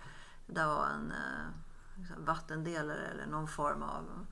det 0.47 0.53
där 0.53 0.67
var 0.67 0.87
en 0.87 1.11
eh, 1.11 2.01
liksom, 2.01 2.25
vattendelare 2.25 3.07
eller 3.07 3.27
någon 3.27 3.49
form 3.49 3.83
av... 3.83 4.27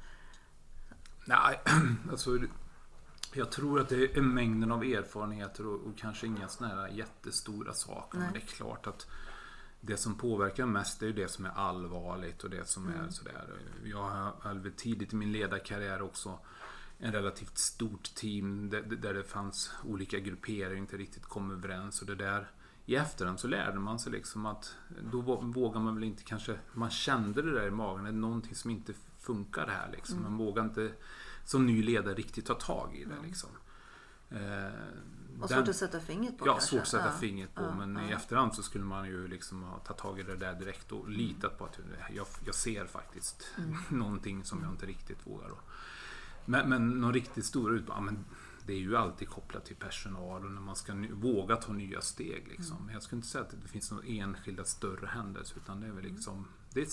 Nej, 1.24 1.60
alltså 2.10 2.38
jag 3.38 3.50
tror 3.50 3.80
att 3.80 3.88
det 3.88 4.16
är 4.16 4.22
mängden 4.22 4.72
av 4.72 4.82
erfarenheter 4.82 5.66
och, 5.66 5.80
och 5.80 5.98
kanske 5.98 6.26
inga 6.26 6.48
sådana 6.48 6.74
här 6.74 6.88
jättestora 6.88 7.72
saker. 7.72 8.18
Nej. 8.18 8.26
Men 8.26 8.32
det 8.32 8.38
är 8.38 8.46
klart 8.56 8.86
att 8.86 9.06
det 9.80 9.96
som 9.96 10.14
påverkar 10.14 10.66
mest 10.66 11.02
är 11.02 11.06
ju 11.06 11.12
det 11.12 11.28
som 11.28 11.46
är 11.46 11.50
allvarligt 11.50 12.44
och 12.44 12.50
det 12.50 12.68
som 12.68 12.88
mm. 12.88 13.00
är 13.00 13.10
sådär. 13.10 13.44
Jag 13.84 14.02
har 14.02 14.70
tidigt 14.76 15.12
i 15.12 15.16
min 15.16 15.32
ledarkarriär 15.32 16.02
också 16.02 16.38
en 16.98 17.12
relativt 17.12 17.58
stort 17.58 18.14
team 18.14 18.70
där, 18.70 18.82
där 18.82 19.14
det 19.14 19.24
fanns 19.24 19.72
olika 19.84 20.18
grupperingar 20.18 20.76
inte 20.76 20.96
riktigt 20.96 21.24
kom 21.24 21.50
överens 21.50 22.00
och 22.00 22.06
det 22.06 22.14
där 22.14 22.50
i 22.86 22.96
efterhand 22.96 23.40
så 23.40 23.48
lärde 23.48 23.78
man 23.78 23.98
sig 23.98 24.12
liksom 24.12 24.46
att 24.46 24.76
då 25.12 25.20
vågar 25.40 25.80
man 25.80 25.94
väl 25.94 26.04
inte 26.04 26.22
kanske, 26.22 26.58
man 26.72 26.90
kände 26.90 27.42
det 27.42 27.52
där 27.52 27.66
i 27.66 27.70
magen, 27.70 28.04
det 28.04 28.10
är 28.10 28.12
någonting 28.12 28.54
som 28.54 28.70
inte 28.70 28.92
funkar 29.18 29.66
här 29.66 29.90
liksom. 29.92 30.18
Mm. 30.18 30.30
Man 30.30 30.46
vågar 30.46 30.64
inte 30.64 30.92
som 31.48 31.66
ny 31.66 31.82
ledare 31.82 32.14
riktigt 32.14 32.46
ta 32.46 32.54
tag 32.54 32.96
i 32.96 33.04
det 33.04 33.12
mm. 33.12 33.24
liksom. 33.24 33.50
Eh, 34.30 34.38
och 35.42 35.50
svårt 35.50 35.68
att 35.68 35.76
sätta 35.76 36.00
fingret 36.00 36.38
på 36.38 36.46
Ja, 36.46 36.52
kanske. 36.52 36.70
svårt 36.70 36.80
att 36.80 36.88
sätta 36.88 37.06
ja. 37.06 37.12
fingret 37.12 37.54
på. 37.54 37.62
Ja, 37.62 37.74
men 37.74 37.96
ja. 37.96 38.10
i 38.10 38.12
efterhand 38.12 38.54
så 38.54 38.62
skulle 38.62 38.84
man 38.84 39.06
ju 39.06 39.28
liksom 39.28 39.62
ha 39.62 39.78
tagit 39.78 40.00
tag 40.00 40.20
i 40.20 40.22
det 40.22 40.36
där 40.36 40.54
direkt 40.54 40.92
och 40.92 41.08
litat 41.10 41.58
på 41.58 41.64
att 41.64 41.78
jag, 42.14 42.26
jag 42.46 42.54
ser 42.54 42.86
faktiskt 42.86 43.46
mm. 43.58 43.76
någonting 43.98 44.44
som 44.44 44.62
jag 44.62 44.72
inte 44.72 44.86
riktigt 44.86 45.26
vågar. 45.26 45.50
Men, 46.44 46.68
men 46.68 46.88
någon 46.88 47.14
riktigt 47.14 47.44
stor 47.44 47.74
utmaning, 47.74 48.24
det 48.66 48.72
är 48.72 48.78
ju 48.78 48.96
alltid 48.96 49.28
kopplat 49.28 49.64
till 49.64 49.76
personal 49.76 50.44
och 50.44 50.50
när 50.50 50.60
man 50.60 50.76
ska 50.76 50.92
våga 51.12 51.56
ta 51.56 51.72
nya 51.72 52.00
steg. 52.00 52.48
Liksom. 52.48 52.76
Mm. 52.76 52.92
Jag 52.92 53.02
skulle 53.02 53.18
inte 53.18 53.28
säga 53.28 53.44
att 53.44 53.62
det 53.62 53.68
finns 53.68 53.90
några 53.90 54.06
enskilda 54.06 54.64
större 54.64 55.06
händelser 55.06 55.56
utan 55.56 55.80
det 55.80 55.86
är 55.86 55.92
väl 55.92 56.04
mm. 56.04 56.14
liksom 56.14 56.48
det 56.72 56.80
är, 56.80 56.88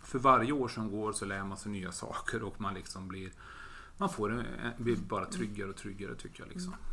för 0.00 0.18
varje 0.18 0.52
år 0.52 0.68
som 0.68 0.90
går 0.90 1.12
så 1.12 1.24
lär 1.24 1.44
man 1.44 1.56
sig 1.56 1.72
nya 1.72 1.92
saker 1.92 2.42
och 2.42 2.60
man 2.60 2.74
liksom 2.74 3.08
blir 3.08 3.32
man 3.96 4.08
får 4.08 4.32
en, 4.32 4.44
blir 4.78 4.96
bara 4.96 5.26
tryggare 5.26 5.70
och 5.70 5.76
tryggare 5.76 6.14
tycker 6.14 6.42
jag. 6.42 6.48
Liksom. 6.48 6.72
Mm. 6.72 6.84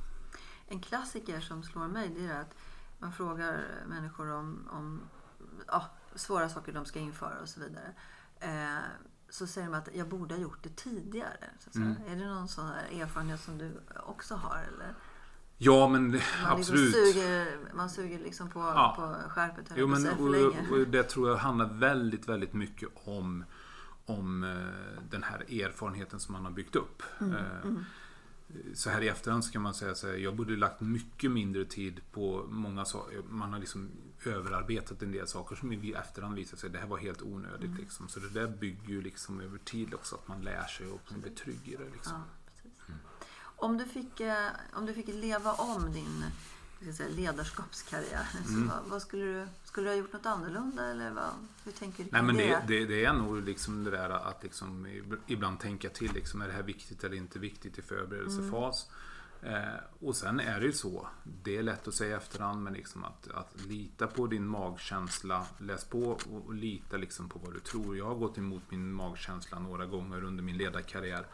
En 0.68 0.82
klassiker 0.82 1.40
som 1.40 1.64
slår 1.64 1.88
mig 1.88 2.10
det 2.18 2.26
är 2.26 2.42
att 2.42 2.56
man 3.00 3.14
frågar 3.14 3.66
människor 3.88 4.32
om, 4.32 4.68
om 4.72 5.02
ja, 5.68 5.86
svåra 6.16 6.50
saker 6.50 6.74
de 6.74 6.86
ska 6.86 7.00
införa 7.00 7.40
och 7.42 7.50
så 7.50 7.60
vidare. 7.60 7.94
Eh, 8.40 8.84
så 9.30 9.48
säger 9.48 9.68
de 9.68 9.78
att 9.78 9.90
jag 9.94 10.10
borde 10.10 10.36
ha 10.36 10.42
gjort 10.42 10.64
det 10.64 10.76
tidigare. 10.76 11.50
Mm. 11.76 11.96
Är 12.08 12.16
det 12.16 12.26
någon 12.26 12.48
sån 12.48 12.70
erfarenhet 12.70 13.42
som 13.42 13.58
du 13.58 13.72
också 14.06 14.36
har? 14.36 14.58
Eller? 14.58 14.96
Ja, 15.58 15.88
men 15.88 16.02
man 16.04 16.12
liksom 16.12 16.46
absolut. 16.46 16.96
Liksom 16.96 17.14
suger, 17.14 17.58
man 17.74 17.90
suger 17.90 18.20
liksom 18.20 18.50
på, 18.50 18.60
ja. 18.60 18.94
på 18.98 19.30
skärpet 19.30 19.72
jo, 19.76 19.88
men, 19.88 20.10
och, 20.10 20.72
och 20.72 20.88
Det 20.88 21.04
tror 21.04 21.30
jag 21.30 21.38
handlar 21.38 21.66
väldigt, 21.66 22.30
väldigt 22.30 22.54
mycket 22.54 22.90
om, 23.04 23.46
om 24.06 24.44
eh, 24.44 25.04
den 25.10 25.24
här 25.24 25.40
erfarenheten 25.40 26.20
som 26.20 26.34
man 26.34 26.46
har 26.46 26.52
byggt 26.52 26.76
upp. 26.76 27.04
Mm, 27.20 27.36
eh, 27.36 27.62
mm 27.64 27.86
så 28.74 28.90
här 28.90 29.02
i 29.02 29.08
efterhand 29.08 29.46
så 29.46 29.52
kan 29.52 29.62
man 29.62 29.74
säga 29.74 29.92
att 29.92 30.20
jag 30.22 30.36
borde 30.36 30.56
lagt 30.56 30.82
mycket 30.82 31.32
mindre 31.32 31.66
tid 31.66 32.02
på 32.12 32.46
många 32.50 32.86
saker. 32.86 33.22
Man 33.30 33.54
har 33.54 33.60
liksom 33.60 33.90
överarbetat 34.26 35.02
en 35.02 35.12
del 35.12 35.28
saker 35.28 35.56
som 35.56 35.74
i 35.74 35.94
efterhand 35.94 36.36
visar 36.36 36.58
sig 36.58 36.68
att 36.68 36.74
det 36.74 36.80
här 36.80 36.88
var 36.88 36.98
helt 36.98 37.22
onödigt. 37.22 37.64
Mm. 37.64 37.78
Liksom. 37.78 38.08
Så 38.08 38.20
det 38.20 38.30
där 38.30 38.48
bygger 38.48 38.90
ju 38.90 39.02
liksom 39.02 39.42
över 39.42 39.58
tid 39.58 39.94
också 39.94 40.16
att 40.16 40.28
man 40.28 40.42
lär 40.42 40.66
sig 40.66 40.88
och 40.88 41.02
blir 41.10 41.32
trygg 41.32 41.62
i 41.64 41.76
det. 41.76 41.90
Liksom. 41.94 42.14
Ja, 42.14 42.64
mm. 42.88 43.00
om, 43.44 43.78
du 43.78 43.86
fick, 43.86 44.20
eh, 44.20 44.48
om 44.74 44.86
du 44.86 44.94
fick 44.94 45.08
leva 45.08 45.54
om 45.54 45.92
din 45.94 46.26
säga, 46.92 47.10
ledarskapskarriär, 47.10 48.28
mm. 48.48 48.68
vad, 48.68 48.80
vad, 48.90 49.02
skulle, 49.02 49.24
du, 49.24 49.48
skulle 49.64 49.88
du 49.88 49.92
ha 49.92 49.98
gjort 49.98 50.14
något 50.14 50.26
annorlunda? 50.26 50.86
Eller 50.86 51.12
vad, 51.12 51.32
hur 51.64 51.72
tänker 51.72 52.04
du 52.04 52.10
Nej, 52.12 52.24
men 52.24 52.36
det, 52.36 52.64
det, 52.68 52.86
det, 52.86 53.06
är 53.06 53.14
nog 53.14 53.42
liksom 53.42 53.84
det 53.84 53.92
där 53.92 54.10
att 54.10 54.44
liksom 54.44 54.88
ibland 55.28 55.60
tänka 55.60 55.90
till. 55.90 56.14
Liksom, 56.14 56.42
är 56.42 56.48
det 56.48 56.54
här 56.54 56.64
viktigt 56.64 57.04
eller 57.04 57.18
inte 57.18 57.40
viktigt 57.40 57.78
i 57.78 57.82
förberedelsefas? 57.82 58.90
Mm. 58.90 59.00
Eh, 59.46 59.80
och 60.00 60.16
sen 60.16 60.40
är 60.40 60.60
det 60.60 60.66
ju 60.66 60.74
så, 60.74 61.08
det 61.44 61.58
är 61.58 61.64
lätt 61.64 61.88
att 61.88 61.94
säga 61.94 62.16
i 62.16 62.18
efterhand, 62.18 62.64
men 62.64 62.74
liksom 62.74 63.04
att, 63.04 63.28
att 63.32 63.66
lita 63.68 64.08
på 64.08 64.28
din 64.28 64.48
magkänsla. 64.48 65.46
Läs 65.58 65.86
på 65.86 66.00
och, 66.00 66.22
och 66.46 66.54
lita 66.54 66.98
liksom 66.98 67.30
på 67.30 67.40
vad 67.40 67.54
du 67.54 67.60
tror. 67.60 67.98
Jag 67.98 68.06
har 68.06 68.16
gått 68.16 68.38
emot 68.38 68.64
min 68.70 68.94
magkänsla 68.94 69.60
några 69.60 69.86
gånger 69.86 70.24
under 70.24 70.44
min 70.44 70.58
ledarkarriär. 70.58 71.28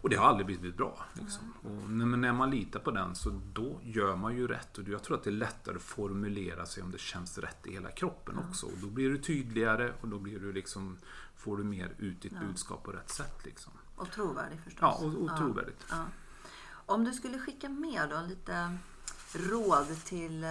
Och 0.00 0.10
det 0.10 0.16
har 0.16 0.28
aldrig 0.28 0.46
blivit 0.46 0.76
bra. 0.76 1.04
Liksom. 1.12 1.54
Och 1.62 1.90
när 1.90 2.32
man 2.32 2.50
litar 2.50 2.80
på 2.80 2.90
den 2.90 3.14
så 3.14 3.40
då 3.52 3.80
gör 3.82 4.16
man 4.16 4.36
ju 4.36 4.46
rätt. 4.46 4.78
Och 4.78 4.88
jag 4.88 5.02
tror 5.02 5.16
att 5.16 5.24
det 5.24 5.30
är 5.30 5.32
lättare 5.32 5.76
att 5.76 5.82
formulera 5.82 6.66
sig 6.66 6.82
om 6.82 6.90
det 6.90 7.00
känns 7.00 7.38
rätt 7.38 7.66
i 7.66 7.72
hela 7.72 7.90
kroppen 7.90 8.38
också. 8.48 8.66
Och 8.66 8.78
då 8.82 8.86
blir 8.86 9.10
du 9.10 9.18
tydligare 9.18 9.92
och 10.00 10.08
då 10.08 10.18
blir 10.18 10.38
du 10.38 10.52
liksom, 10.52 10.98
får 11.36 11.56
du 11.56 11.64
mer 11.64 11.94
ut 11.98 12.22
ditt 12.22 12.32
ja. 12.32 12.46
budskap 12.46 12.82
på 12.84 12.92
rätt 12.92 13.10
sätt. 13.10 13.44
Liksom. 13.44 13.72
Och 13.96 14.10
trovärdig 14.10 14.60
förstås. 14.60 14.80
Ja, 14.80 15.06
och, 15.06 15.22
och 15.22 15.36
trovärdigt. 15.36 15.86
Ja. 15.90 16.04
Om 16.86 17.04
du 17.04 17.12
skulle 17.12 17.38
skicka 17.38 17.68
med 17.68 18.08
då 18.10 18.20
lite 18.28 18.78
råd 19.32 20.04
till 20.04 20.44
eh, 20.44 20.50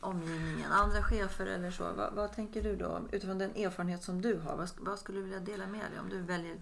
omgivningen, 0.00 0.72
andra 0.72 1.02
chefer 1.02 1.46
eller 1.46 1.70
så. 1.70 1.92
Vad, 1.92 2.14
vad, 2.14 2.32
tänker 2.32 2.62
du 2.62 2.76
då 2.76 3.08
utifrån 3.12 3.38
den 3.38 3.50
erfarenhet 3.56 4.02
som 4.02 4.22
du 4.22 4.38
har? 4.38 4.56
Vad, 4.56 4.70
vad 4.78 4.98
skulle 4.98 5.18
du 5.18 5.24
vilja 5.24 5.40
dela 5.40 5.66
med 5.66 5.90
dig 5.90 6.00
om 6.00 6.08
du 6.08 6.20
väljer 6.20 6.56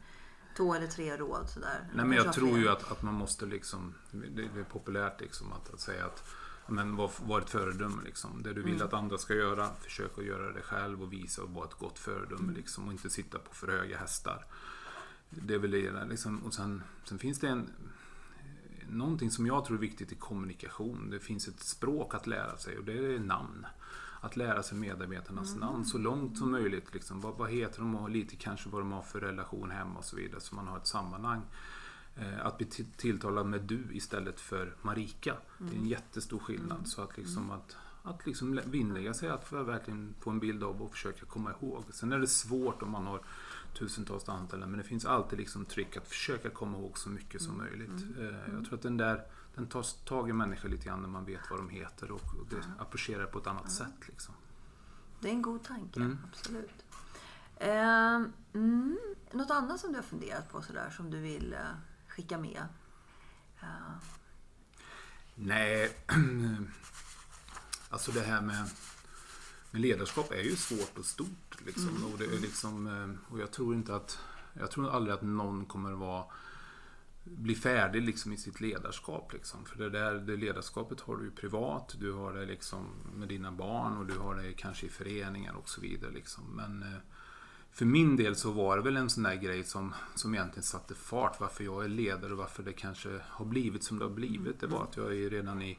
två 0.57 0.75
eller 0.75 0.87
tre 0.87 1.17
råd 1.17 1.49
sådär? 1.49 1.89
Nej, 1.95 2.07
men 2.07 2.17
jag 2.17 2.33
tror 2.33 2.59
ju 2.59 2.69
att, 2.69 2.93
att 2.93 3.03
man 3.03 3.15
måste 3.15 3.47
liksom, 3.47 3.95
det, 4.11 4.43
är 4.43 4.65
populärt 4.65 5.21
liksom 5.21 5.53
att, 5.53 5.75
att 5.75 5.81
säga 5.81 6.07
att 6.07 6.25
men 6.67 6.97
var, 6.97 7.11
var 7.25 7.41
ett 7.41 7.51
föredöme. 7.51 8.03
Liksom. 8.05 8.43
Det 8.43 8.53
du 8.53 8.63
vill 8.63 8.75
mm. 8.75 8.87
att 8.87 8.95
andra 8.95 9.19
ska 9.19 9.35
göra, 9.35 9.69
försök 9.81 10.19
att 10.19 10.25
göra 10.25 10.53
det 10.53 10.63
själv 10.63 11.03
och 11.03 11.13
visa 11.13 11.43
och 11.43 11.51
vara 11.51 11.65
ett 11.65 11.75
gott 11.75 11.99
föredöme. 11.99 12.43
Mm. 12.43 12.55
Liksom, 12.55 12.87
och 12.87 12.93
inte 12.93 13.11
sitta 13.11 13.39
på 13.39 13.55
för 13.55 13.69
höga 13.69 13.99
hästar. 13.99 14.47
Det 15.31 15.55
är 15.55 15.59
väl 15.59 15.71
det. 15.71 16.05
Liksom. 16.05 16.39
Och 16.39 16.55
sen, 16.55 16.83
sen 17.05 17.19
finns 17.19 17.39
det 17.39 17.49
en, 17.49 17.71
någonting 18.89 19.31
som 19.31 19.47
jag 19.47 19.65
tror 19.65 19.77
är 19.77 19.81
viktigt 19.81 20.13
i 20.13 20.15
kommunikation. 20.15 21.11
Det 21.11 21.21
finns 21.21 21.49
ett 21.49 21.61
språk 21.61 22.15
att 22.15 22.27
lära 22.27 22.57
sig 22.57 22.79
och 22.79 22.85
det 22.85 23.15
är 23.15 23.19
namn 23.19 23.67
att 24.23 24.37
lära 24.37 24.63
sig 24.63 24.79
medarbetarnas 24.79 25.49
mm. 25.49 25.61
namn 25.61 25.85
så 25.85 25.99
långt 25.99 26.39
som 26.39 26.51
möjligt. 26.51 26.95
Liksom. 26.95 27.21
Vad, 27.21 27.35
vad, 27.37 27.51
heter 27.51 27.79
de 27.79 27.95
och 27.95 28.11
lite 28.11 28.37
kanske 28.37 28.69
vad 28.69 28.81
de 28.81 28.93
har 28.93 29.03
för 29.03 29.21
relation 29.21 29.71
hemma 29.71 29.99
och 29.99 30.05
så 30.05 30.17
vidare 30.17 30.41
så 30.41 30.55
man 30.55 30.69
har 30.69 30.77
ett 30.77 30.87
sammanhang. 30.87 31.43
Eh, 32.17 32.47
att 32.47 32.59
bli 32.59 32.67
tilltalad 32.97 33.47
med 33.47 33.61
du 33.61 33.85
istället 33.93 34.41
för 34.41 34.75
Marika. 34.83 35.31
Mm. 35.31 35.43
Det 35.59 35.65
är 35.65 35.71
en 35.71 35.77
mm. 35.77 35.89
jättestor 35.89 36.39
skillnad. 36.39 36.79
Mm. 36.79 36.85
Så 36.85 37.03
att, 37.03 37.17
liksom 37.17 37.43
mm. 37.43 37.51
att, 37.51 37.77
att 38.03 38.27
liksom 38.27 38.61
vinnlägga 38.65 39.15
sig 39.15 39.29
att 39.29 39.53
verkligen 39.53 40.15
få 40.21 40.31
en 40.31 40.39
bild 40.39 40.65
av 40.65 40.83
och 40.83 40.91
försöka 40.91 41.27
komma 41.27 41.53
ihåg. 41.61 41.85
Sen 41.91 42.13
är 42.13 42.19
det 42.19 42.27
svårt 42.27 42.83
om 42.83 42.91
man 42.91 43.07
har 43.07 43.21
tusentals 43.75 44.29
anställda 44.29 44.67
men 44.67 44.79
det 44.79 44.85
finns 44.85 45.05
alltid 45.05 45.39
liksom 45.39 45.65
tryck 45.65 45.97
att 45.97 46.09
försöka 46.09 46.51
komma 46.51 46.79
ihåg 46.79 46.99
så 46.99 47.09
mycket 47.09 47.43
som 47.43 47.61
mm. 47.61 47.67
möjligt. 47.67 48.19
Eh, 48.19 48.55
jag 48.55 48.65
tror 48.65 48.75
att 48.75 48.83
den 48.83 48.97
där 48.97 49.27
den 49.55 49.67
tar 49.67 50.05
tag 50.05 50.31
i 50.31 50.33
människor 50.33 50.69
lite 50.69 50.85
grann 50.85 51.01
när 51.01 51.09
man 51.09 51.25
vet 51.25 51.51
vad 51.51 51.59
de 51.59 51.69
heter 51.69 52.11
och, 52.11 52.23
det 52.51 52.57
approcherar 52.79 53.21
det 53.21 53.27
på 53.27 53.39
ett 53.39 53.47
annat 53.47 53.73
sätt. 53.73 54.09
Liksom. 54.09 54.35
Det 55.21 55.29
är 55.29 55.33
en 55.33 55.43
god 55.43 55.63
tanke, 55.65 56.01
mm. 56.01 56.19
absolut. 56.29 56.85
Eh, 57.57 58.23
mm, 58.53 58.99
något 59.33 59.51
annat 59.51 59.81
som 59.81 59.93
du 59.93 59.99
har 59.99 60.03
funderat 60.03 60.53
på 60.53 60.63
sådär 60.63 60.91
som 60.91 61.11
du 61.11 61.21
vill 61.21 61.53
eh, 61.53 61.59
skicka 62.09 62.39
med? 62.39 62.67
Uh. 63.63 63.97
Nej, 65.35 65.97
alltså 67.91 68.13
det 68.13 68.21
här 68.21 68.41
med, 68.41 68.71
ledarskap 69.79 70.33
är 70.33 70.43
ju 70.43 70.57
svårt 70.57 70.99
och 70.99 71.05
stort. 71.05 71.57
Liksom. 71.67 71.89
Mm. 71.89 72.05
Och, 72.05 72.19
det 72.19 72.25
är 72.25 72.41
liksom, 72.41 72.87
eh, 72.87 73.33
och 73.33 73.41
jag 73.41 73.51
tror 73.51 73.75
inte 73.75 73.95
att 73.95 74.19
jag 74.53 74.71
tror 74.71 74.91
aldrig 74.91 75.15
att 75.15 75.23
någon 75.23 75.65
kommer 75.65 75.93
vara 75.93 76.25
bli 77.25 77.55
färdig 77.55 78.03
liksom 78.03 78.33
i 78.33 78.37
sitt 78.37 78.61
ledarskap. 78.61 79.33
Liksom. 79.33 79.65
För 79.65 79.79
det, 79.79 79.91
där, 79.91 80.15
det 80.15 80.37
ledarskapet 80.37 81.01
har 81.01 81.17
du 81.17 81.25
ju 81.25 81.31
privat, 81.31 81.97
du 82.01 82.13
har 82.13 82.33
det 82.33 82.47
liksom 82.47 82.87
med 83.15 83.29
dina 83.29 83.53
barn 83.53 83.97
och 83.97 84.07
du 84.07 84.19
har 84.19 84.35
det 84.35 84.53
kanske 84.53 84.87
i 84.87 84.89
föreningar 84.89 85.55
och 85.55 85.69
så 85.69 85.81
vidare. 85.81 86.11
Liksom. 86.11 86.45
Men 86.57 86.83
eh, 86.83 86.99
för 87.73 87.85
min 87.85 88.17
del 88.17 88.37
så 88.37 88.51
var 88.51 88.77
det 88.77 88.83
väl 88.83 88.97
en 88.97 89.11
sån 89.11 89.23
där 89.23 89.35
grej 89.35 89.65
som, 89.65 89.95
som 90.15 90.35
egentligen 90.35 90.63
satte 90.63 90.95
fart 90.95 91.41
varför 91.41 91.65
jag 91.65 91.85
är 91.85 91.89
ledare 91.89 92.33
och 92.33 92.39
varför 92.39 92.63
det 92.63 92.73
kanske 92.73 93.21
har 93.29 93.45
blivit 93.45 93.85
som 93.85 93.99
det 93.99 94.05
har 94.05 94.13
blivit. 94.13 94.61
Det 94.61 94.67
var 94.67 94.83
att 94.83 94.97
jag 94.97 95.07
är 95.07 95.31
redan 95.31 95.63
i 95.63 95.79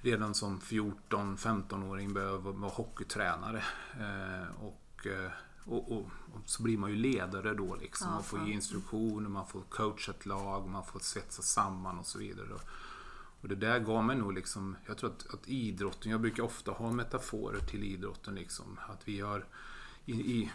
redan 0.00 0.34
som 0.34 0.60
14-15-åring 0.60 2.14
började 2.14 2.38
vara 2.38 2.70
hockeytränare. 2.70 3.62
Eh, 3.92 4.64
och 4.64 5.06
eh, 5.06 5.30
och, 5.70 5.92
och, 5.92 6.10
och, 6.32 6.40
så 6.44 6.62
blir 6.62 6.78
man 6.78 6.90
ju 6.90 6.96
ledare 6.96 7.54
då 7.54 7.74
liksom. 7.74 8.10
Man 8.10 8.22
får 8.22 8.46
ge 8.46 8.52
instruktioner, 8.52 9.28
man 9.28 9.46
får 9.46 9.60
coacha 9.60 10.12
ett 10.12 10.26
lag, 10.26 10.68
man 10.68 10.84
får 10.84 11.00
svetsa 11.00 11.42
samman 11.42 11.98
och 11.98 12.06
så 12.06 12.18
vidare. 12.18 12.48
Och 13.40 13.48
det 13.48 13.54
där 13.54 13.78
gav 13.78 14.04
mig 14.04 14.16
nog 14.16 14.32
liksom, 14.32 14.76
jag 14.86 14.98
tror 14.98 15.10
att, 15.10 15.34
att 15.34 15.48
idrotten, 15.48 16.12
jag 16.12 16.20
brukar 16.20 16.42
ofta 16.42 16.70
ha 16.70 16.92
metaforer 16.92 17.60
till 17.60 17.84
idrotten 17.84 18.34
liksom. 18.34 18.78
Att 18.88 19.08
vi 19.08 19.20
har 19.20 19.44
i, 20.04 20.12
i, 20.12 20.52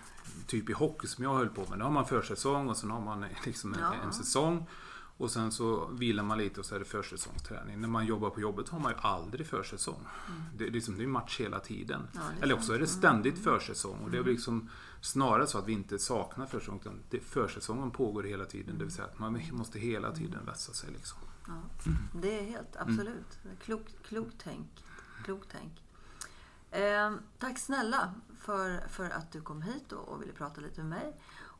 typ 0.48 0.70
i 0.70 0.74
hockey 0.74 1.08
som 1.08 1.24
jag 1.24 1.36
höll 1.36 1.50
på 1.50 1.66
med, 1.70 1.80
då 1.80 1.86
har 1.86 1.92
man 1.92 2.06
försäsong 2.06 2.70
och 2.70 2.78
sen 2.78 2.92
har 2.92 3.02
man 3.02 3.26
liksom 3.46 3.74
en, 3.74 3.80
ja. 3.80 3.94
en 3.94 4.14
säsong. 4.14 4.68
Och 5.18 5.32
sen 5.32 5.52
så 5.52 5.86
vilar 5.86 6.24
man 6.24 6.38
lite 6.38 6.60
och 6.60 6.66
så 6.66 6.76
är 6.76 6.80
det 6.80 6.86
försäsongsträning. 6.86 7.82
När 7.82 7.88
man 7.88 8.06
jobbar 8.06 8.30
på 8.30 8.42
jobbet 8.42 8.70
har 8.70 8.80
man 8.80 8.92
ju 8.92 8.98
aldrig 9.02 9.48
försäsong. 9.48 10.08
Mm. 10.28 10.42
Det, 10.58 10.68
är 10.68 10.72
liksom, 10.72 10.98
det 10.98 11.04
är 11.04 11.08
match 11.08 11.40
hela 11.40 11.60
tiden. 11.60 12.08
Ja, 12.14 12.22
Eller 12.42 12.56
också 12.56 12.74
är 12.74 12.80
det 12.80 12.88
ständigt 12.88 13.34
mm. 13.34 13.44
försäsong. 13.44 14.00
Och 14.04 14.12
det 14.12 14.18
är 14.18 14.22
mm. 14.22 14.34
liksom 14.34 14.70
snarare 15.02 15.48
så 15.48 15.58
att 15.58 15.68
vi 15.68 15.74
inte 15.74 16.00
saknar 16.00 16.46
försäsong. 16.46 16.80
Utan 16.80 17.00
det, 17.10 17.20
försäsongen 17.20 17.92
pågår 17.92 18.24
hela 18.24 18.46
tiden. 18.46 18.78
Det 18.78 18.84
vill 18.84 18.94
säga 18.94 19.08
att 19.08 19.20
man 19.20 19.42
måste 19.52 19.80
hela 19.80 20.12
tiden 20.12 20.46
vässa 20.46 20.74
sig. 20.74 20.90
Liksom. 20.92 21.18
Ja, 21.48 21.62
det 22.22 22.40
är 22.40 22.44
helt, 22.44 22.76
absolut. 22.76 23.40
Klokt 23.64 24.04
klok 24.04 24.32
tänk. 24.38 24.84
Klok 25.26 25.44
tänk. 25.52 25.84
Eh, 26.72 27.14
tack 27.40 27.60
snälla 27.60 28.14
för, 28.40 28.88
för 28.90 29.10
att 29.10 29.32
du 29.32 29.42
kom 29.42 29.62
hit 29.62 29.92
och, 29.92 30.10
och 30.10 30.22
ville 30.22 30.34
prata 30.34 30.62
lite 30.62 30.84
med 30.84 30.90
mig. 30.90 31.14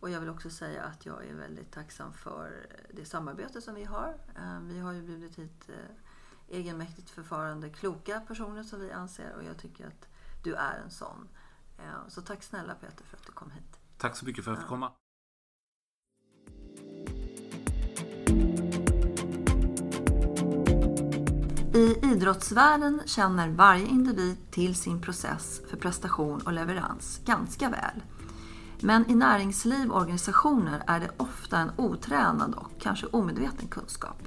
Och 0.04 0.10
jag 0.10 0.20
vill 0.20 0.30
också 0.30 0.50
säga 0.50 0.84
att 0.84 1.06
jag 1.06 1.26
är 1.26 1.34
väldigt 1.34 1.72
tacksam 1.72 2.14
för 2.14 2.68
det 2.94 3.06
samarbete 3.06 3.62
som 3.62 3.76
vi 3.76 3.84
har. 3.84 4.16
Eh, 4.36 4.60
vi 4.60 4.80
har 4.80 4.92
ju 4.92 5.02
bjudit 5.02 5.40
hit 5.40 5.70
eh, 5.70 6.56
egenmäktigt 6.58 7.10
förfarande, 7.10 7.70
kloka 7.70 8.22
personer 8.28 8.64
som 8.64 8.80
vi 8.80 8.92
anser 8.92 9.36
och 9.36 9.44
jag 9.44 9.58
tycker 9.58 9.88
att 9.88 10.08
du 10.44 10.56
är 10.56 10.82
en 10.84 10.92
sån. 10.92 11.28
Eh, 11.78 12.08
så 12.08 12.22
tack 12.22 12.44
snälla 12.44 12.76
Peter 12.76 13.06
för 13.06 13.18
att 13.18 13.26
du 13.26 13.32
kom 13.32 13.52
hit. 13.52 13.80
Tack 13.98 14.16
så 14.16 14.26
mycket 14.26 14.44
för 14.44 14.52
att 14.52 14.58
jag 14.58 14.64
fick 14.64 14.70
komma. 14.70 14.92
I 21.76 22.14
idrottsvärlden 22.14 23.02
känner 23.06 23.50
varje 23.50 23.86
individ 23.86 24.52
till 24.52 24.76
sin 24.76 25.02
process 25.02 25.62
för 25.70 25.78
prestation 25.78 26.42
och 26.42 26.54
leverans 26.54 27.22
ganska 27.26 27.70
väl. 27.70 28.04
Men 28.86 29.10
i 29.10 29.16
näringsliv 29.16 29.92
och 29.92 30.02
organisationer 30.02 30.84
är 30.88 31.00
det 31.00 31.10
ofta 31.18 31.58
en 31.58 31.72
otränad 31.78 32.56
och 32.56 32.72
kanske 32.80 33.08
omedveten 33.08 33.68
kunskap. 33.68 34.24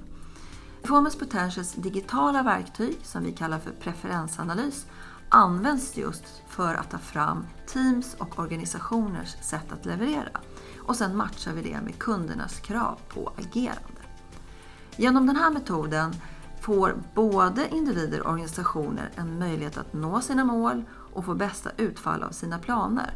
Performance 0.83 1.19
Potentials 1.19 1.73
digitala 1.73 2.43
verktyg, 2.43 2.99
som 3.03 3.23
vi 3.23 3.33
kallar 3.33 3.59
för 3.59 3.71
preferensanalys, 3.71 4.87
används 5.29 5.97
just 5.97 6.25
för 6.49 6.75
att 6.75 6.91
ta 6.91 6.99
fram 6.99 7.47
teams 7.67 8.15
och 8.19 8.39
organisationers 8.39 9.37
sätt 9.43 9.73
att 9.73 9.87
leverera. 9.87 10.41
Och 10.79 10.97
sen 10.97 11.17
matchar 11.17 11.53
vi 11.53 11.63
det 11.63 11.81
med 11.81 11.99
kundernas 11.99 12.61
krav 12.61 12.99
på 13.09 13.33
agerande. 13.37 14.03
Genom 14.97 15.27
den 15.27 15.37
här 15.37 15.51
metoden 15.51 16.15
får 16.61 16.95
både 17.15 17.69
individer 17.69 18.21
och 18.21 18.31
organisationer 18.31 19.11
en 19.15 19.39
möjlighet 19.39 19.79
att 19.79 19.93
nå 19.93 20.21
sina 20.21 20.45
mål 20.45 20.85
och 21.13 21.25
få 21.25 21.35
bästa 21.35 21.71
utfall 21.77 22.23
av 22.23 22.31
sina 22.31 22.59
planer. 22.59 23.15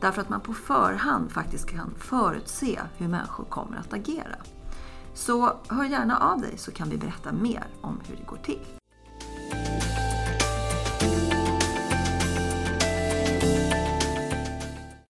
Därför 0.00 0.22
att 0.22 0.28
man 0.28 0.40
på 0.40 0.54
förhand 0.54 1.32
faktiskt 1.32 1.70
kan 1.70 1.94
förutse 1.98 2.80
hur 2.96 3.08
människor 3.08 3.44
kommer 3.44 3.76
att 3.76 3.92
agera. 3.92 4.36
Så 5.14 5.56
hör 5.68 5.84
gärna 5.84 6.18
av 6.18 6.40
dig 6.40 6.58
så 6.58 6.70
kan 6.70 6.90
vi 6.90 6.96
berätta 6.96 7.32
mer 7.32 7.66
om 7.80 8.00
hur 8.08 8.16
det 8.16 8.26
går 8.26 8.36
till. 8.36 8.60